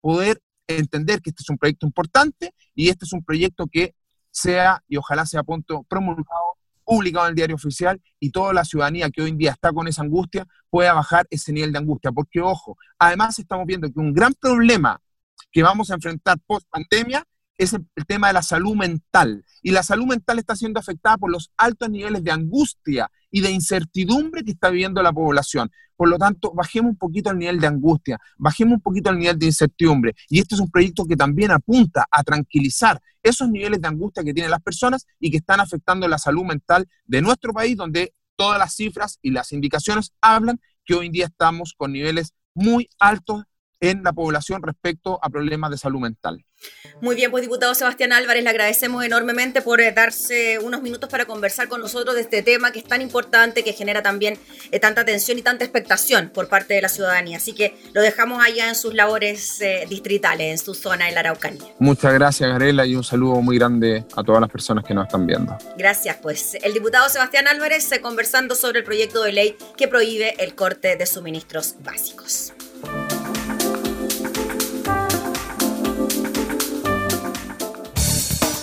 poder 0.00 0.40
entender 0.66 1.20
que 1.20 1.28
este 1.28 1.42
es 1.42 1.50
un 1.50 1.58
proyecto 1.58 1.84
importante 1.84 2.54
y 2.74 2.88
este 2.88 3.04
es 3.04 3.12
un 3.12 3.22
proyecto 3.22 3.66
que 3.70 3.94
sea 4.30 4.82
y 4.88 4.96
ojalá 4.96 5.26
sea 5.26 5.42
punto 5.42 5.82
promulgado, 5.82 6.56
publicado 6.82 7.26
en 7.26 7.30
el 7.30 7.36
diario 7.36 7.56
oficial 7.56 8.00
y 8.18 8.30
toda 8.30 8.54
la 8.54 8.64
ciudadanía 8.64 9.10
que 9.10 9.20
hoy 9.20 9.28
en 9.28 9.36
día 9.36 9.50
está 9.50 9.74
con 9.74 9.88
esa 9.88 10.00
angustia 10.00 10.46
pueda 10.70 10.94
bajar 10.94 11.26
ese 11.28 11.52
nivel 11.52 11.70
de 11.70 11.78
angustia. 11.78 12.12
Porque, 12.12 12.40
ojo, 12.40 12.78
además 12.98 13.38
estamos 13.38 13.66
viendo 13.66 13.92
que 13.92 14.00
un 14.00 14.14
gran 14.14 14.32
problema 14.32 14.98
que 15.52 15.62
vamos 15.62 15.90
a 15.90 15.94
enfrentar 15.94 16.38
post 16.46 16.66
pandemia 16.70 17.26
es 17.60 17.74
el, 17.74 17.86
tema 18.06 18.28
de 18.28 18.32
la 18.32 18.42
salud 18.42 18.74
mental. 18.74 19.44
Y 19.62 19.70
la 19.70 19.82
salud 19.82 20.06
mental 20.06 20.38
está 20.38 20.56
siendo 20.56 20.80
afectada 20.80 21.18
por 21.18 21.30
los 21.30 21.52
altos 21.58 21.90
niveles 21.90 22.24
de 22.24 22.30
angustia 22.30 23.10
y 23.30 23.42
de 23.42 23.50
incertidumbre 23.50 24.42
que 24.42 24.52
está 24.52 24.70
viviendo 24.70 25.02
la 25.02 25.12
población. 25.12 25.70
Por 25.94 26.08
lo 26.08 26.16
tanto, 26.16 26.52
bajemos 26.54 26.92
un 26.92 26.96
poquito 26.96 27.30
el 27.30 27.36
nivel 27.36 27.60
de 27.60 27.66
angustia, 27.66 28.18
bajemos 28.38 28.76
un 28.76 28.80
poquito 28.80 29.10
el 29.10 29.18
nivel 29.18 29.38
de 29.38 29.46
incertidumbre. 29.46 30.14
Y 30.30 30.38
este 30.38 30.54
es 30.54 30.60
un 30.62 30.70
proyecto 30.70 31.04
que 31.04 31.16
también 31.16 31.50
apunta 31.50 32.06
a 32.10 32.22
tranquilizar 32.22 32.98
esos 33.22 33.50
niveles 33.50 33.82
de 33.82 33.88
angustia 33.88 34.24
que 34.24 34.32
tienen 34.32 34.50
las 34.50 34.62
personas 34.62 35.06
y 35.18 35.30
que 35.30 35.36
están 35.36 35.60
afectando 35.60 36.08
la 36.08 36.16
salud 36.16 36.44
mental 36.44 36.88
de 37.04 37.20
nuestro 37.20 37.52
país, 37.52 37.76
donde 37.76 38.14
todas 38.36 38.58
las 38.58 38.74
cifras 38.74 39.18
y 39.20 39.32
las 39.32 39.52
indicaciones 39.52 40.12
hablan 40.22 40.58
que 40.86 40.94
hoy 40.94 41.06
en 41.06 41.12
día 41.12 41.26
estamos 41.26 41.74
con 41.76 41.92
niveles 41.92 42.32
muy 42.54 42.88
altos 42.98 43.44
en 43.80 44.02
la 44.02 44.12
población 44.12 44.62
respecto 44.62 45.18
a 45.22 45.30
problemas 45.30 45.70
de 45.70 45.78
salud 45.78 46.00
mental. 46.00 46.44
Muy 47.00 47.16
bien, 47.16 47.30
pues 47.30 47.42
diputado 47.42 47.74
Sebastián 47.74 48.12
Álvarez, 48.12 48.44
le 48.44 48.50
agradecemos 48.50 49.02
enormemente 49.04 49.62
por 49.62 49.80
eh, 49.80 49.92
darse 49.92 50.58
unos 50.58 50.82
minutos 50.82 51.08
para 51.08 51.24
conversar 51.24 51.68
con 51.68 51.80
nosotros 51.80 52.14
de 52.14 52.20
este 52.20 52.42
tema 52.42 52.72
que 52.72 52.80
es 52.80 52.84
tan 52.84 53.00
importante, 53.00 53.64
que 53.64 53.72
genera 53.72 54.02
también 54.02 54.38
eh, 54.70 54.78
tanta 54.78 55.00
atención 55.00 55.38
y 55.38 55.42
tanta 55.42 55.64
expectación 55.64 56.28
por 56.28 56.48
parte 56.48 56.74
de 56.74 56.82
la 56.82 56.90
ciudadanía. 56.90 57.38
Así 57.38 57.54
que 57.54 57.74
lo 57.94 58.02
dejamos 58.02 58.44
allá 58.44 58.68
en 58.68 58.74
sus 58.74 58.92
labores 58.92 59.60
eh, 59.62 59.86
distritales, 59.88 60.50
en 60.50 60.58
su 60.58 60.74
zona 60.74 61.06
de 61.06 61.12
la 61.12 61.20
Araucanía. 61.20 61.72
Muchas 61.78 62.12
gracias, 62.12 62.50
Garela, 62.50 62.84
y 62.84 62.94
un 62.94 63.04
saludo 63.04 63.40
muy 63.40 63.56
grande 63.56 64.04
a 64.14 64.22
todas 64.22 64.42
las 64.42 64.50
personas 64.50 64.84
que 64.84 64.92
nos 64.92 65.06
están 65.06 65.26
viendo. 65.26 65.56
Gracias, 65.78 66.18
pues 66.20 66.58
el 66.62 66.74
diputado 66.74 67.08
Sebastián 67.08 67.48
Álvarez 67.48 67.88
conversando 68.02 68.54
sobre 68.54 68.80
el 68.80 68.84
proyecto 68.84 69.22
de 69.22 69.32
ley 69.32 69.56
que 69.76 69.88
prohíbe 69.88 70.34
el 70.42 70.54
corte 70.54 70.96
de 70.96 71.06
suministros 71.06 71.76
básicos. 71.82 72.52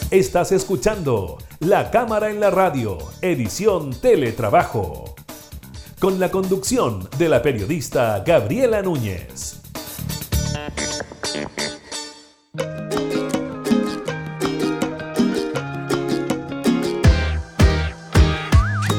Estás 0.09 0.53
escuchando 0.53 1.37
La 1.59 1.91
Cámara 1.91 2.29
en 2.29 2.39
la 2.39 2.49
Radio, 2.49 2.97
edición 3.21 3.91
Teletrabajo, 3.91 5.15
con 5.99 6.17
la 6.17 6.31
conducción 6.31 7.09
de 7.17 7.27
la 7.27 7.41
periodista 7.41 8.23
Gabriela 8.25 8.81
Núñez. 8.81 9.59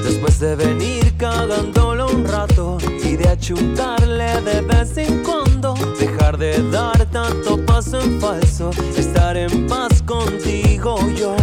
Después 0.05 0.41
de 0.41 0.57
venir 0.57 1.17
cagándolo 1.17 2.09
un 2.09 2.27
rato 2.27 2.77
y 3.03 3.17
de 3.17 3.31
achuntarle 3.31 4.43
de 4.43 4.61
vez 4.61 4.99
en 4.99 5.23
cuando, 5.23 5.73
Dejar 5.99 6.37
de 6.37 6.71
dar 6.71 7.07
tanto 7.07 7.65
paso 7.79 8.01
en 8.01 8.21
falso, 8.21 8.71
estar 8.97 9.37
en 9.37 9.69
paz 9.69 10.03
contigo 10.03 10.99
yo. 11.17 11.37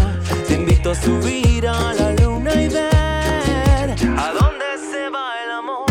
Te 0.46 0.56
invito 0.56 0.92
a 0.92 0.96
subir 0.96 1.66
a 1.66 1.94
la 1.94 2.12
luna 2.12 2.54
y 2.62 2.68
ver 2.68 3.96
a 4.18 4.34
dónde 4.38 4.70
se 4.92 5.10
va 5.16 5.28
el 5.46 5.52
amor. 5.60 5.86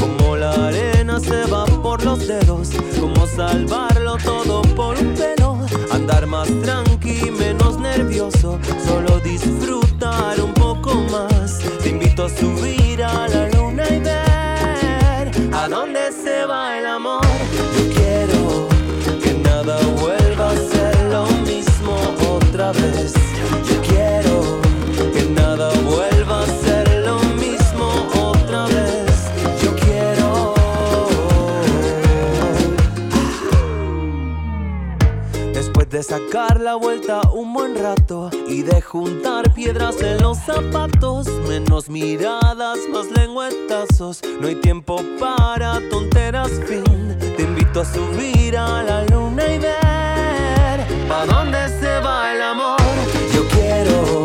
Como 0.00 0.36
la 0.36 0.52
arena 0.68 1.20
se 1.20 1.44
va 1.44 1.66
por 1.66 2.02
los 2.06 2.26
dedos, 2.26 2.70
como 2.98 3.26
salvarlo 3.26 4.16
todo 4.16 4.62
por 4.74 4.96
un 4.96 5.12
pelo. 5.12 5.58
Andar 5.90 6.26
más 6.26 6.48
tranqui, 6.62 7.30
menos 7.30 7.78
nervioso, 7.78 8.58
solo 8.86 9.20
disfrutar 9.20 10.40
un 10.40 10.54
poco 10.54 10.94
más. 11.12 11.58
Te 11.82 11.90
invito 11.90 12.24
a 12.24 12.28
subir 12.30 13.04
a 13.04 13.28
la 13.28 13.46
luna 13.50 13.84
y 13.90 14.00
ver 14.00 15.54
a 15.54 15.68
dónde 15.68 16.00
se 16.12 16.46
va 16.46 16.78
el 16.78 16.86
amor. 16.86 17.26
Nada 19.64 19.78
vuelva 20.00 20.50
a 20.50 20.56
ser 20.56 21.04
lo 21.12 21.24
mismo 21.46 21.94
otra 22.28 22.72
vez. 22.72 23.14
Yo 23.68 23.80
quiero 23.82 24.60
que 25.12 25.24
nada 25.30 25.70
vuelva 25.84 26.42
a 26.42 26.46
ser 26.46 27.04
lo 27.06 27.18
mismo 27.36 27.86
otra 28.20 28.66
vez. 28.66 29.30
Yo 29.62 29.74
quiero. 29.76 30.54
Después 35.54 35.88
de 35.90 36.02
sacar 36.02 36.60
la 36.60 36.74
vuelta 36.74 37.20
un 37.32 37.52
buen 37.52 37.76
rato 37.76 38.30
y 38.48 38.62
de 38.62 38.80
juntar 38.80 39.54
piedras 39.54 40.00
en 40.02 40.22
los 40.22 40.38
zapatos, 40.38 41.28
menos 41.48 41.88
miradas, 41.88 42.78
más 42.92 43.10
lengüetazos. 43.12 44.22
No 44.40 44.48
hay 44.48 44.56
tiempo 44.56 45.00
para 45.20 45.80
tonteras, 45.88 46.50
fin. 46.66 47.11
A 47.74 47.84
subir 47.86 48.54
a 48.54 48.82
la 48.82 49.02
luna 49.06 49.44
y 49.46 49.58
ver 49.58 49.72
a 51.10 51.24
dónde 51.26 51.58
se 51.80 52.00
va 52.00 52.32
el 52.32 52.42
amor. 52.42 52.78
Yo 53.34 53.48
quiero 53.48 54.24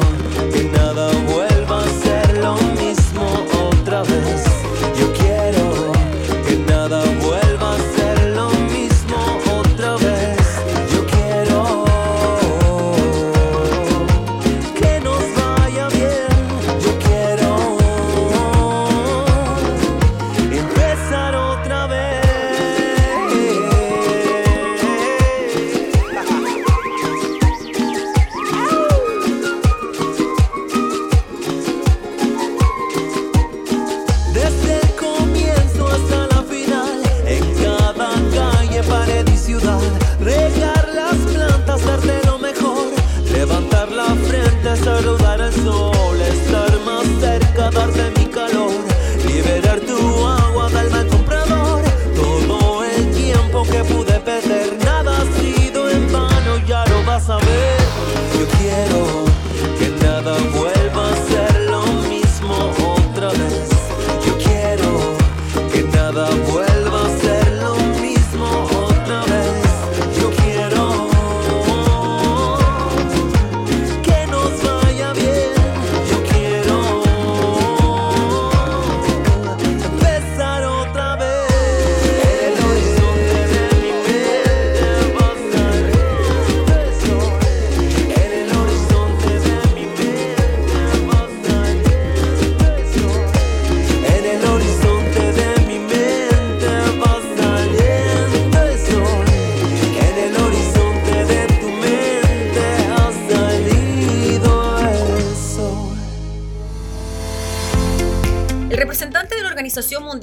que 0.52 0.66
nada 0.66 1.10
vuelva 1.26 1.80
a 1.80 1.88
ser 2.04 2.38
lo 2.40 2.56
mismo 2.56 3.24
otra 3.72 4.04
vez. 4.04 4.47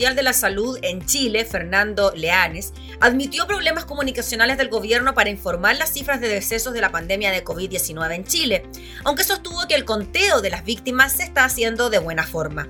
De 0.05 0.23
la 0.23 0.35
Salud 0.35 0.79
en 0.83 1.07
Chile, 1.07 1.47
Fernando 1.47 2.13
Leanes, 2.15 2.75
admitió 3.01 3.47
problemas 3.47 3.87
comunicacionales 3.87 4.59
del 4.59 4.69
gobierno 4.69 5.15
para 5.15 5.31
informar 5.31 5.77
las 5.77 5.95
cifras 5.95 6.21
de 6.21 6.29
decesos 6.29 6.75
de 6.75 6.83
la 6.83 6.93
pandemia 6.93 7.31
de 7.33 7.43
COVID-19 7.43 8.15
en 8.15 8.25
Chile, 8.25 8.65
aunque 9.03 9.25
sostuvo 9.25 9.67
que 9.67 9.75
el 9.75 9.87
conteo 9.87 10.43
de 10.43 10.51
las 10.51 10.63
víctimas 10.63 11.15
se 11.15 11.23
está 11.23 11.47
haciendo 11.47 11.89
de 11.89 11.99
buena 12.01 12.27
forma. 12.27 12.69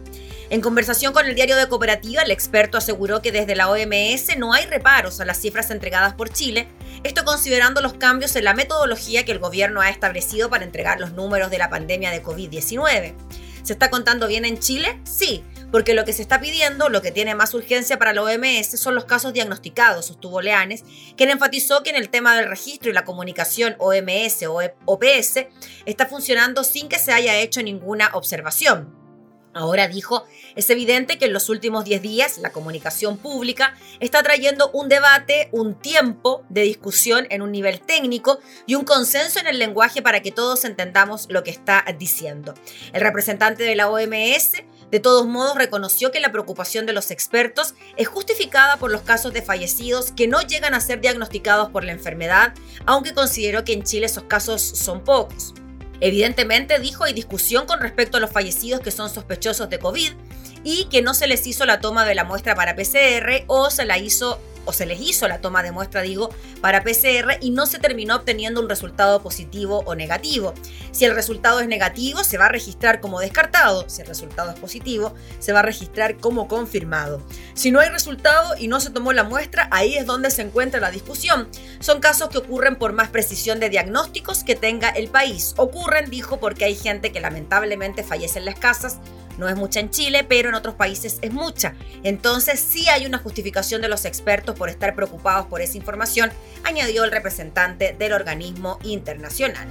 En 0.48 0.60
conversación 0.60 1.12
con 1.12 1.26
el 1.26 1.34
diario 1.34 1.56
de 1.56 1.66
Cooperativa, 1.66 2.22
el 2.22 2.30
experto 2.30 2.78
aseguró 2.78 3.20
que 3.20 3.32
desde 3.32 3.56
la 3.56 3.68
OMS 3.68 4.38
no 4.38 4.52
hay 4.52 4.66
reparos 4.66 5.20
a 5.20 5.24
las 5.24 5.40
cifras 5.40 5.72
entregadas 5.72 6.14
por 6.14 6.30
Chile, 6.30 6.68
esto 7.02 7.24
considerando 7.24 7.80
los 7.80 7.94
cambios 7.94 8.36
en 8.36 8.44
la 8.44 8.54
metodología 8.54 9.24
que 9.24 9.32
el 9.32 9.40
gobierno 9.40 9.80
ha 9.80 9.90
establecido 9.90 10.48
para 10.50 10.64
entregar 10.64 11.00
los 11.00 11.12
números 11.12 11.50
de 11.50 11.58
la 11.58 11.68
pandemia 11.68 12.12
de 12.12 12.22
COVID-19. 12.22 13.14
¿Se 13.64 13.72
está 13.72 13.90
contando 13.90 14.28
bien 14.28 14.44
en 14.44 14.60
Chile? 14.60 15.00
Sí, 15.04 15.42
porque 15.74 15.94
lo 15.94 16.04
que 16.04 16.12
se 16.12 16.22
está 16.22 16.40
pidiendo, 16.40 16.88
lo 16.88 17.02
que 17.02 17.10
tiene 17.10 17.34
más 17.34 17.52
urgencia 17.52 17.98
para 17.98 18.12
la 18.12 18.22
OMS 18.22 18.78
son 18.78 18.94
los 18.94 19.06
casos 19.06 19.32
diagnosticados, 19.32 20.06
sostuvo 20.06 20.40
Leanes, 20.40 20.84
quien 21.16 21.30
enfatizó 21.30 21.82
que 21.82 21.90
en 21.90 21.96
el 21.96 22.10
tema 22.10 22.36
del 22.36 22.48
registro 22.48 22.90
y 22.90 22.92
la 22.92 23.04
comunicación 23.04 23.74
OMS 23.80 24.44
o 24.44 24.60
OPS 24.84 25.46
está 25.84 26.06
funcionando 26.06 26.62
sin 26.62 26.88
que 26.88 27.00
se 27.00 27.10
haya 27.10 27.38
hecho 27.38 27.60
ninguna 27.60 28.10
observación. 28.12 28.94
Ahora 29.52 29.88
dijo, 29.88 30.24
es 30.54 30.70
evidente 30.70 31.18
que 31.18 31.26
en 31.26 31.32
los 31.32 31.48
últimos 31.48 31.84
10 31.84 32.02
días 32.02 32.38
la 32.38 32.50
comunicación 32.50 33.18
pública 33.18 33.76
está 33.98 34.22
trayendo 34.22 34.70
un 34.72 34.88
debate, 34.88 35.48
un 35.50 35.74
tiempo 35.74 36.44
de 36.48 36.62
discusión 36.62 37.26
en 37.30 37.42
un 37.42 37.50
nivel 37.50 37.80
técnico 37.80 38.38
y 38.66 38.76
un 38.76 38.84
consenso 38.84 39.40
en 39.40 39.48
el 39.48 39.58
lenguaje 39.58 40.02
para 40.02 40.22
que 40.22 40.30
todos 40.30 40.64
entendamos 40.64 41.26
lo 41.30 41.42
que 41.42 41.50
está 41.50 41.84
diciendo. 41.98 42.54
El 42.92 43.00
representante 43.00 43.62
de 43.62 43.76
la 43.76 43.88
OMS 43.88 44.62
de 44.90 45.00
todos 45.00 45.26
modos, 45.26 45.56
reconoció 45.56 46.12
que 46.12 46.20
la 46.20 46.32
preocupación 46.32 46.86
de 46.86 46.92
los 46.92 47.10
expertos 47.10 47.74
es 47.96 48.08
justificada 48.08 48.76
por 48.76 48.90
los 48.90 49.02
casos 49.02 49.32
de 49.32 49.42
fallecidos 49.42 50.12
que 50.12 50.28
no 50.28 50.40
llegan 50.42 50.74
a 50.74 50.80
ser 50.80 51.00
diagnosticados 51.00 51.70
por 51.70 51.84
la 51.84 51.92
enfermedad, 51.92 52.54
aunque 52.86 53.14
consideró 53.14 53.64
que 53.64 53.72
en 53.72 53.82
Chile 53.82 54.06
esos 54.06 54.24
casos 54.24 54.62
son 54.62 55.02
pocos. 55.02 55.54
Evidentemente, 56.00 56.78
dijo, 56.78 57.04
hay 57.04 57.12
discusión 57.12 57.66
con 57.66 57.80
respecto 57.80 58.16
a 58.16 58.20
los 58.20 58.30
fallecidos 58.30 58.80
que 58.80 58.90
son 58.90 59.08
sospechosos 59.08 59.70
de 59.70 59.78
COVID 59.78 60.12
y 60.62 60.84
que 60.86 61.02
no 61.02 61.14
se 61.14 61.26
les 61.26 61.46
hizo 61.46 61.64
la 61.66 61.80
toma 61.80 62.04
de 62.04 62.14
la 62.14 62.24
muestra 62.24 62.54
para 62.54 62.74
PCR 62.74 63.44
o 63.46 63.70
se 63.70 63.84
la 63.84 63.98
hizo 63.98 64.40
o 64.64 64.72
se 64.72 64.86
les 64.86 65.00
hizo 65.00 65.28
la 65.28 65.40
toma 65.40 65.62
de 65.62 65.72
muestra, 65.72 66.02
digo, 66.02 66.30
para 66.60 66.82
PCR 66.82 67.38
y 67.40 67.50
no 67.50 67.66
se 67.66 67.78
terminó 67.78 68.16
obteniendo 68.16 68.60
un 68.60 68.68
resultado 68.68 69.22
positivo 69.22 69.82
o 69.86 69.94
negativo. 69.94 70.54
Si 70.92 71.04
el 71.04 71.14
resultado 71.14 71.60
es 71.60 71.68
negativo, 71.68 72.24
se 72.24 72.38
va 72.38 72.46
a 72.46 72.50
registrar 72.50 73.00
como 73.00 73.20
descartado. 73.20 73.88
Si 73.88 74.02
el 74.02 74.08
resultado 74.08 74.50
es 74.50 74.58
positivo, 74.58 75.14
se 75.38 75.52
va 75.52 75.60
a 75.60 75.62
registrar 75.62 76.16
como 76.16 76.48
confirmado. 76.48 77.22
Si 77.54 77.70
no 77.70 77.80
hay 77.80 77.88
resultado 77.88 78.54
y 78.58 78.68
no 78.68 78.80
se 78.80 78.90
tomó 78.90 79.12
la 79.12 79.24
muestra, 79.24 79.68
ahí 79.70 79.96
es 79.96 80.06
donde 80.06 80.30
se 80.30 80.42
encuentra 80.42 80.80
la 80.80 80.90
discusión. 80.90 81.48
Son 81.80 82.00
casos 82.00 82.28
que 82.28 82.38
ocurren 82.38 82.76
por 82.76 82.92
más 82.92 83.10
precisión 83.10 83.60
de 83.60 83.70
diagnósticos 83.70 84.44
que 84.44 84.54
tenga 84.54 84.88
el 84.90 85.08
país. 85.08 85.54
Ocurren, 85.56 86.10
dijo, 86.10 86.38
porque 86.38 86.64
hay 86.64 86.74
gente 86.74 87.12
que 87.12 87.20
lamentablemente 87.20 88.02
fallece 88.02 88.38
en 88.38 88.44
las 88.46 88.58
casas 88.58 88.98
no 89.38 89.48
es 89.48 89.56
mucha 89.56 89.80
en 89.80 89.90
Chile, 89.90 90.24
pero 90.24 90.48
en 90.48 90.54
otros 90.54 90.74
países 90.74 91.18
es 91.22 91.32
mucha. 91.32 91.74
Entonces 92.02 92.60
sí 92.60 92.88
hay 92.88 93.06
una 93.06 93.18
justificación 93.18 93.82
de 93.82 93.88
los 93.88 94.04
expertos 94.04 94.53
por 94.54 94.68
estar 94.68 94.94
preocupados 94.94 95.46
por 95.46 95.60
esa 95.60 95.76
información, 95.76 96.30
añadió 96.62 97.04
el 97.04 97.10
representante 97.10 97.94
del 97.98 98.12
organismo 98.12 98.78
internacional. 98.82 99.68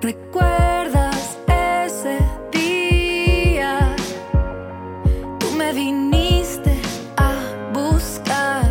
¿Recuerdas 0.00 1.36
ese 1.48 2.18
día? 2.52 3.96
Tú 5.40 5.50
me 5.50 5.72
viniste 5.72 6.80
a 7.16 7.34
buscar 7.74 8.64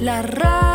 la 0.00 0.22
radio. 0.22 0.67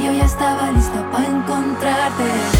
Yo 0.00 0.12
ya 0.12 0.24
estaba 0.24 0.70
lista 0.70 1.10
para 1.10 1.26
encontrarte. 1.26 2.57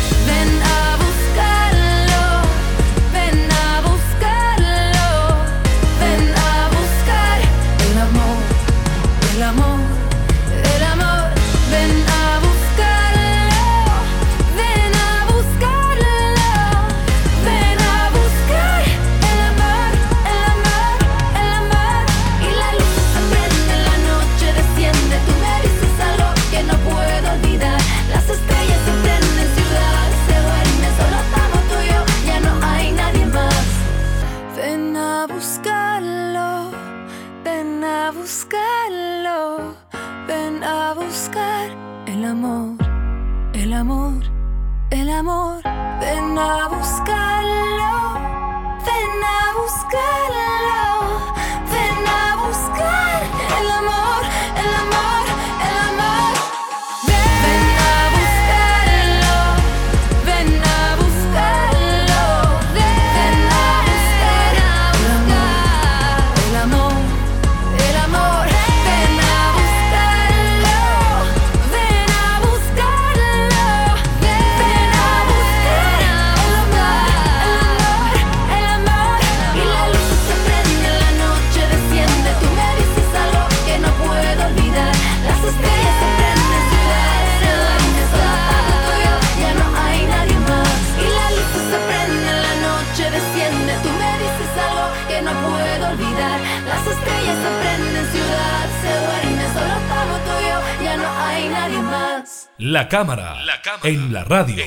La 102.79 102.89
cámara, 102.89 103.43
en 103.83 104.13
la 104.13 104.23
radio. 104.23 104.65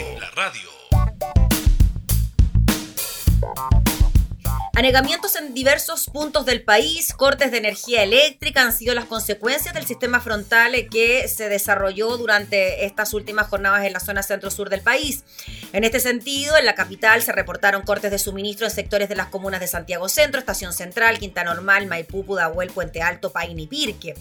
Anegamientos 4.76 5.38
en 5.38 5.54
diversos 5.54 6.08
puntos 6.08 6.46
del 6.46 6.62
país, 6.62 7.14
cortes 7.14 7.52
de 7.52 7.60
energía 7.60 8.04
eléctrica 8.04 8.64
han 8.64 8.74
sido 8.74 8.94
las 8.94 9.06
consecuencias 9.06 9.74
del 9.74 9.86
sistema 9.86 10.20
frontal 10.20 10.74
que 10.92 11.26
se 11.30 11.48
desarrolló 11.48 12.18
durante 12.18 12.86
estas 12.86 13.14
últimas 13.14 13.48
jornadas 13.48 13.86
en 13.86 13.94
la 13.94 14.02
zona 14.02 14.24
centro-sur 14.24 14.70
del 14.70 14.82
país. 14.82 15.24
En 15.72 15.86
este 15.86 16.02
sentido, 16.02 16.58
en 16.58 16.66
la 16.66 16.76
capital 16.76 17.22
se 17.22 17.32
reportaron 17.32 17.84
cortes 17.84 18.12
de 18.12 18.20
suministro 18.20 18.66
en 18.66 18.74
sectores 18.74 19.08
de 19.08 19.16
las 19.16 19.28
comunas 19.28 19.62
de 19.62 19.68
Santiago 19.68 20.10
Centro, 20.10 20.42
Estación 20.42 20.74
Central, 20.74 21.18
Quinta 21.18 21.46
Normal, 21.46 21.86
Maipú, 21.86 22.26
Pudahuel, 22.26 22.72
Puente 22.72 23.02
Alto, 23.02 23.32
Paine 23.32 23.62
y 23.62 23.68
Pirque. 23.68 24.16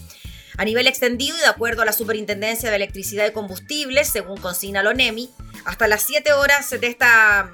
A 0.57 0.65
nivel 0.65 0.87
extendido 0.87 1.35
y 1.37 1.39
de 1.39 1.47
acuerdo 1.47 1.81
a 1.81 1.85
la 1.85 1.93
Superintendencia 1.93 2.69
de 2.69 2.75
Electricidad 2.75 3.27
y 3.27 3.31
Combustibles, 3.31 4.09
según 4.09 4.37
consigna 4.37 4.83
Lonemi, 4.83 5.29
hasta 5.65 5.87
las 5.87 6.03
7 6.03 6.33
horas 6.33 6.69
de, 6.69 6.87
esta, 6.87 7.51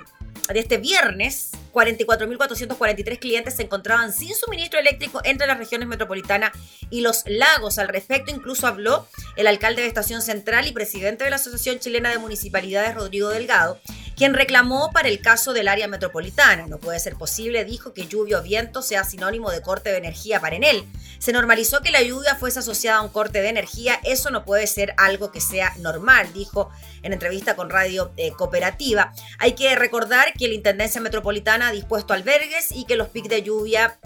de 0.52 0.60
este 0.60 0.78
viernes, 0.78 1.52
44.443 1.78 3.20
clientes 3.20 3.56
se 3.56 3.64
encontraban 3.64 4.12
sin 4.12 4.34
suministro 4.34 4.80
eléctrico 4.80 5.22
entre 5.24 5.46
las 5.46 5.60
regiones 5.60 5.88
metropolitana 5.88 6.52
y 6.90 7.02
los 7.02 7.24
lagos. 7.28 7.78
Al 7.78 7.88
respecto, 7.88 8.34
incluso 8.34 8.66
habló 8.66 9.08
el 9.36 9.46
alcalde 9.46 9.84
de 9.84 9.88
Estación 9.88 10.24
Central 10.24 10.66
y 10.68 10.72
presidente 10.72 11.24
de 11.24 11.30
la 11.30 11.36
Asociación 11.36 11.78
Chilena 11.78 12.10
de 12.10 12.18
Municipalidades, 12.18 12.96
Rodrigo 12.96 13.30
Delgado, 13.30 13.80
quien 14.16 14.34
reclamó 14.34 14.90
para 14.92 15.10
el 15.10 15.22
caso 15.22 15.54
del 15.54 15.68
área 15.68 15.88
metropolitana. 15.88 16.66
No 16.66 16.80
puede 16.80 17.00
ser 17.00 17.16
posible, 17.16 17.64
dijo, 17.64 17.94
que 17.94 18.08
lluvia 18.08 18.40
o 18.40 18.42
viento 18.42 18.82
sea 18.82 19.04
sinónimo 19.04 19.52
de 19.52 19.62
corte 19.62 19.92
de 19.92 19.98
energía 19.98 20.40
para 20.42 20.56
en 20.56 20.64
él. 20.64 20.84
Se 21.20 21.32
normalizó 21.32 21.82
que 21.82 21.92
la 21.92 22.02
lluvia 22.02 22.36
fuese 22.36 22.60
asociada 22.60 22.98
a 22.98 23.02
un 23.02 23.10
corte 23.10 23.42
de 23.42 23.50
energía. 23.50 24.00
Eso 24.04 24.32
no 24.32 24.46
puede 24.46 24.66
ser 24.66 24.96
algo 24.98 25.32
que 25.32 25.42
sea 25.42 25.74
normal, 25.78 26.34
dijo 26.34 26.72
en 27.04 27.14
entrevista 27.14 27.56
con 27.56 27.70
Radio 27.70 28.12
eh, 28.18 28.32
Cooperativa. 28.32 29.14
Hay 29.38 29.54
que 29.54 29.76
recordar 29.76 30.34
que 30.34 30.48
la 30.48 30.56
Intendencia 30.56 31.00
Metropolitana 31.02 31.67
dispuesto 31.72 32.14
albergues 32.14 32.72
y 32.72 32.86
que 32.86 32.96
los 32.96 33.10
picos 33.10 33.30
de 33.30 33.44
lluvia 33.44 34.00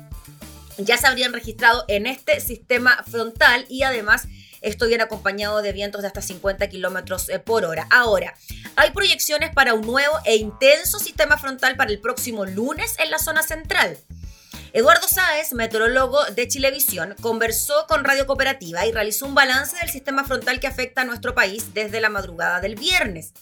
ya 0.78 0.98
se 0.98 1.08
habrían 1.08 1.34
registrado 1.34 1.86
en 1.88 2.08
este 2.08 2.40
sistema 2.40 3.04
frontal 3.10 3.66
y 3.70 3.84
además 3.84 4.28
esto 4.62 4.88
viene 4.88 5.04
acompañado 5.04 5.62
de 5.62 5.72
vientos 5.72 6.02
de 6.02 6.08
hasta 6.08 6.22
50 6.22 6.70
kilómetros 6.70 7.30
eh, 7.30 7.40
por 7.40 7.66
hora. 7.66 7.88
Ahora, 7.90 8.36
hay 8.76 8.92
proyecciones 8.92 9.54
para 9.54 9.74
un 9.74 9.82
nuevo 9.82 10.16
e 10.24 10.36
intenso 10.36 11.00
sistema 11.00 11.38
frontal 11.38 11.76
para 11.76 11.92
el 11.92 12.00
próximo 12.00 12.46
lunes 12.46 12.96
en 13.00 13.10
la 13.10 13.18
zona 13.18 13.42
central. 13.42 13.98
Eduardo 14.74 15.08
Sáez, 15.08 15.52
meteorólogo 15.54 16.24
de 16.26 16.48
Chilevisión, 16.48 17.16
conversó 17.20 17.88
con 17.88 18.06
Radio 18.06 18.26
Cooperativa 18.26 18.86
y 18.86 18.92
realizó 18.92 19.26
un 19.26 19.36
balance 19.36 19.76
del 19.78 19.90
sistema 19.90 20.24
frontal 20.24 20.62
que 20.62 20.68
afecta 20.68 21.02
a 21.02 21.06
nuestro 21.06 21.36
país 21.36 21.74
desde 21.74 22.00
la 22.00 22.10
madrugada 22.10 22.62
del 22.62 22.76
viernes 22.76 23.34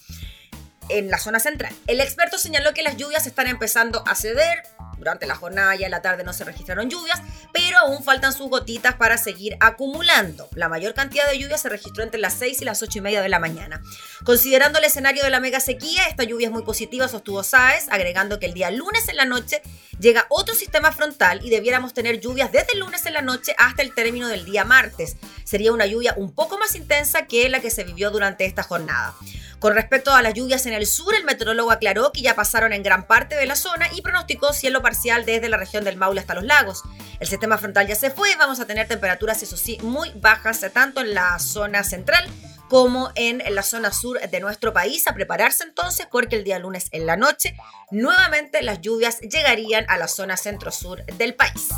en 0.90 1.10
la 1.10 1.18
zona 1.18 1.40
central. 1.40 1.74
El 1.88 2.02
experto 2.02 2.38
señaló 2.38 2.74
que 2.74 2.84
las 2.84 2.98
lluvias 2.98 3.28
están 3.28 3.48
empezando 3.48 4.04
a 4.08 4.16
ceder. 4.16 4.64
Durante 4.98 5.28
la 5.28 5.36
jornada 5.36 5.78
y 5.78 5.86
en 5.86 5.92
la 5.92 6.02
tarde 6.02 6.26
no 6.26 6.34
se 6.34 6.44
registraron 6.44 6.90
lluvias, 6.90 7.22
pero 7.54 7.78
aún 7.78 8.04
faltan 8.04 8.34
sus 8.34 8.50
gotitas 8.50 8.96
para 8.96 9.18
seguir 9.18 9.56
acumulando. 9.62 10.50
La 10.56 10.68
mayor 10.68 10.94
cantidad 10.94 11.26
de 11.30 11.40
lluvia 11.40 11.58
se 11.58 11.70
registró 11.70 12.04
entre 12.04 12.20
las 12.20 12.34
6 12.34 12.62
y 12.62 12.66
las 12.66 12.84
8 12.84 12.98
y 12.98 13.02
media 13.02 13.22
de 13.22 13.30
la 13.30 13.40
mañana. 13.40 13.82
Considerando 14.26 14.78
el 14.78 14.84
escenario 14.84 15.24
de 15.24 15.30
la 15.30 15.40
mega 15.40 15.62
sequía, 15.62 16.06
esta 16.08 16.26
lluvia 16.26 16.48
es 16.48 16.54
muy 16.54 16.64
positiva, 16.64 17.08
sostuvo 17.08 17.44
Sáez, 17.44 17.88
agregando 17.90 18.40
que 18.40 18.48
el 18.48 18.54
día 18.54 18.72
lunes 18.72 19.08
en 19.08 19.16
la 19.16 19.24
noche 19.24 19.62
llega 20.00 20.26
otro 20.30 20.54
sistema 20.54 20.92
frontal 20.92 21.40
y 21.46 21.50
debiéramos 21.50 21.94
tener 21.94 22.20
lluvias 22.20 22.52
desde 22.52 22.74
el 22.74 22.80
lunes 22.80 23.06
en 23.06 23.14
la 23.14 23.22
noche 23.22 23.56
hasta 23.58 23.82
el 23.82 23.94
término 23.94 24.28
del 24.28 24.44
día 24.44 24.66
martes. 24.66 25.16
Sería 25.46 25.72
una 25.72 25.86
lluvia 25.86 26.14
un 26.18 26.34
poco 26.34 26.58
más 26.58 26.76
intensa 26.76 27.26
que 27.26 27.48
la 27.48 27.62
que 27.62 27.72
se 27.72 27.86
vivió 27.86 28.12
durante 28.12 28.46
esta 28.46 28.64
jornada. 28.64 29.16
Con 29.60 29.74
respecto 29.74 30.14
a 30.14 30.22
las 30.22 30.34
lluvias 30.34 30.66
en 30.66 30.74
el 30.74 30.79
sur, 30.86 31.16
el 31.16 31.24
meteorólogo 31.24 31.72
aclaró 31.72 32.12
que 32.12 32.22
ya 32.22 32.36
pasaron 32.36 32.74
en 32.74 32.84
gran 32.84 33.08
parte 33.08 33.36
de 33.36 33.46
la 33.46 33.56
zona 33.56 33.88
y 33.94 34.02
pronosticó 34.02 34.54
cielo 34.54 34.82
parcial 34.82 35.26
desde 35.26 35.50
la 35.50 35.58
región 35.58 35.84
del 35.84 35.98
Maule 35.98 36.22
hasta 36.22 36.36
los 36.36 36.44
lagos. 36.44 36.84
El 37.20 37.28
sistema 37.28 37.58
frontal 37.58 37.88
ya 37.88 37.96
se 37.96 38.10
fue, 38.12 38.36
vamos 38.36 38.60
a 38.60 38.66
tener 38.66 38.88
temperaturas, 38.88 39.42
eso 39.44 39.58
sí, 39.58 39.78
muy 39.82 40.12
bajas 40.16 40.66
tanto 40.74 41.02
en 41.02 41.14
la 41.14 41.40
zona 41.40 41.84
central 41.84 42.28
como 42.70 43.12
en 43.16 43.42
la 43.54 43.64
zona 43.64 43.92
sur 43.92 44.20
de 44.20 44.40
nuestro 44.40 44.72
país. 44.74 45.08
A 45.08 45.14
prepararse 45.14 45.64
entonces 45.64 46.08
porque 46.10 46.38
el 46.38 46.44
día 46.44 46.60
lunes 46.60 46.88
en 46.92 47.06
la 47.06 47.18
noche 47.18 47.56
nuevamente 47.92 48.62
las 48.62 48.80
lluvias 48.82 49.20
llegarían 49.20 49.86
a 49.90 49.98
la 49.98 50.08
zona 50.08 50.38
centro-sur 50.38 51.04
del 51.06 51.34
país. 51.34 51.70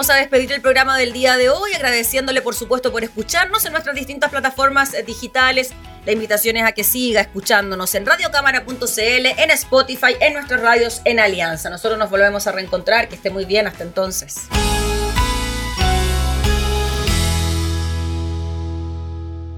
Comenzamos 0.00 0.16
a 0.16 0.22
despedir 0.22 0.52
el 0.52 0.62
programa 0.62 0.96
del 0.96 1.12
día 1.12 1.36
de 1.36 1.50
hoy, 1.50 1.74
agradeciéndole 1.74 2.40
por 2.40 2.54
supuesto 2.54 2.90
por 2.90 3.04
escucharnos 3.04 3.66
en 3.66 3.72
nuestras 3.72 3.94
distintas 3.94 4.30
plataformas 4.30 4.94
eh, 4.94 5.02
digitales. 5.02 5.74
La 6.06 6.12
invitación 6.12 6.56
es 6.56 6.64
a 6.64 6.72
que 6.72 6.84
siga 6.84 7.20
escuchándonos 7.20 7.94
en 7.94 8.06
radiocámara.cl, 8.06 9.26
en 9.36 9.50
Spotify, 9.50 10.14
en 10.22 10.32
nuestras 10.32 10.62
radios 10.62 11.02
en 11.04 11.20
Alianza. 11.20 11.68
Nosotros 11.68 11.98
nos 11.98 12.08
volvemos 12.08 12.46
a 12.46 12.52
reencontrar, 12.52 13.10
que 13.10 13.16
esté 13.16 13.28
muy 13.28 13.44
bien 13.44 13.66
hasta 13.66 13.82
entonces. 13.82 14.48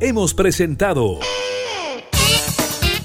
Hemos 0.01 0.34
presentado 0.34 1.20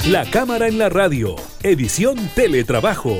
La 0.08 0.26
Cámara 0.32 0.68
en 0.68 0.80
la 0.80 0.90
Radio, 0.90 1.36
edición 1.62 2.18
Teletrabajo 2.34 3.20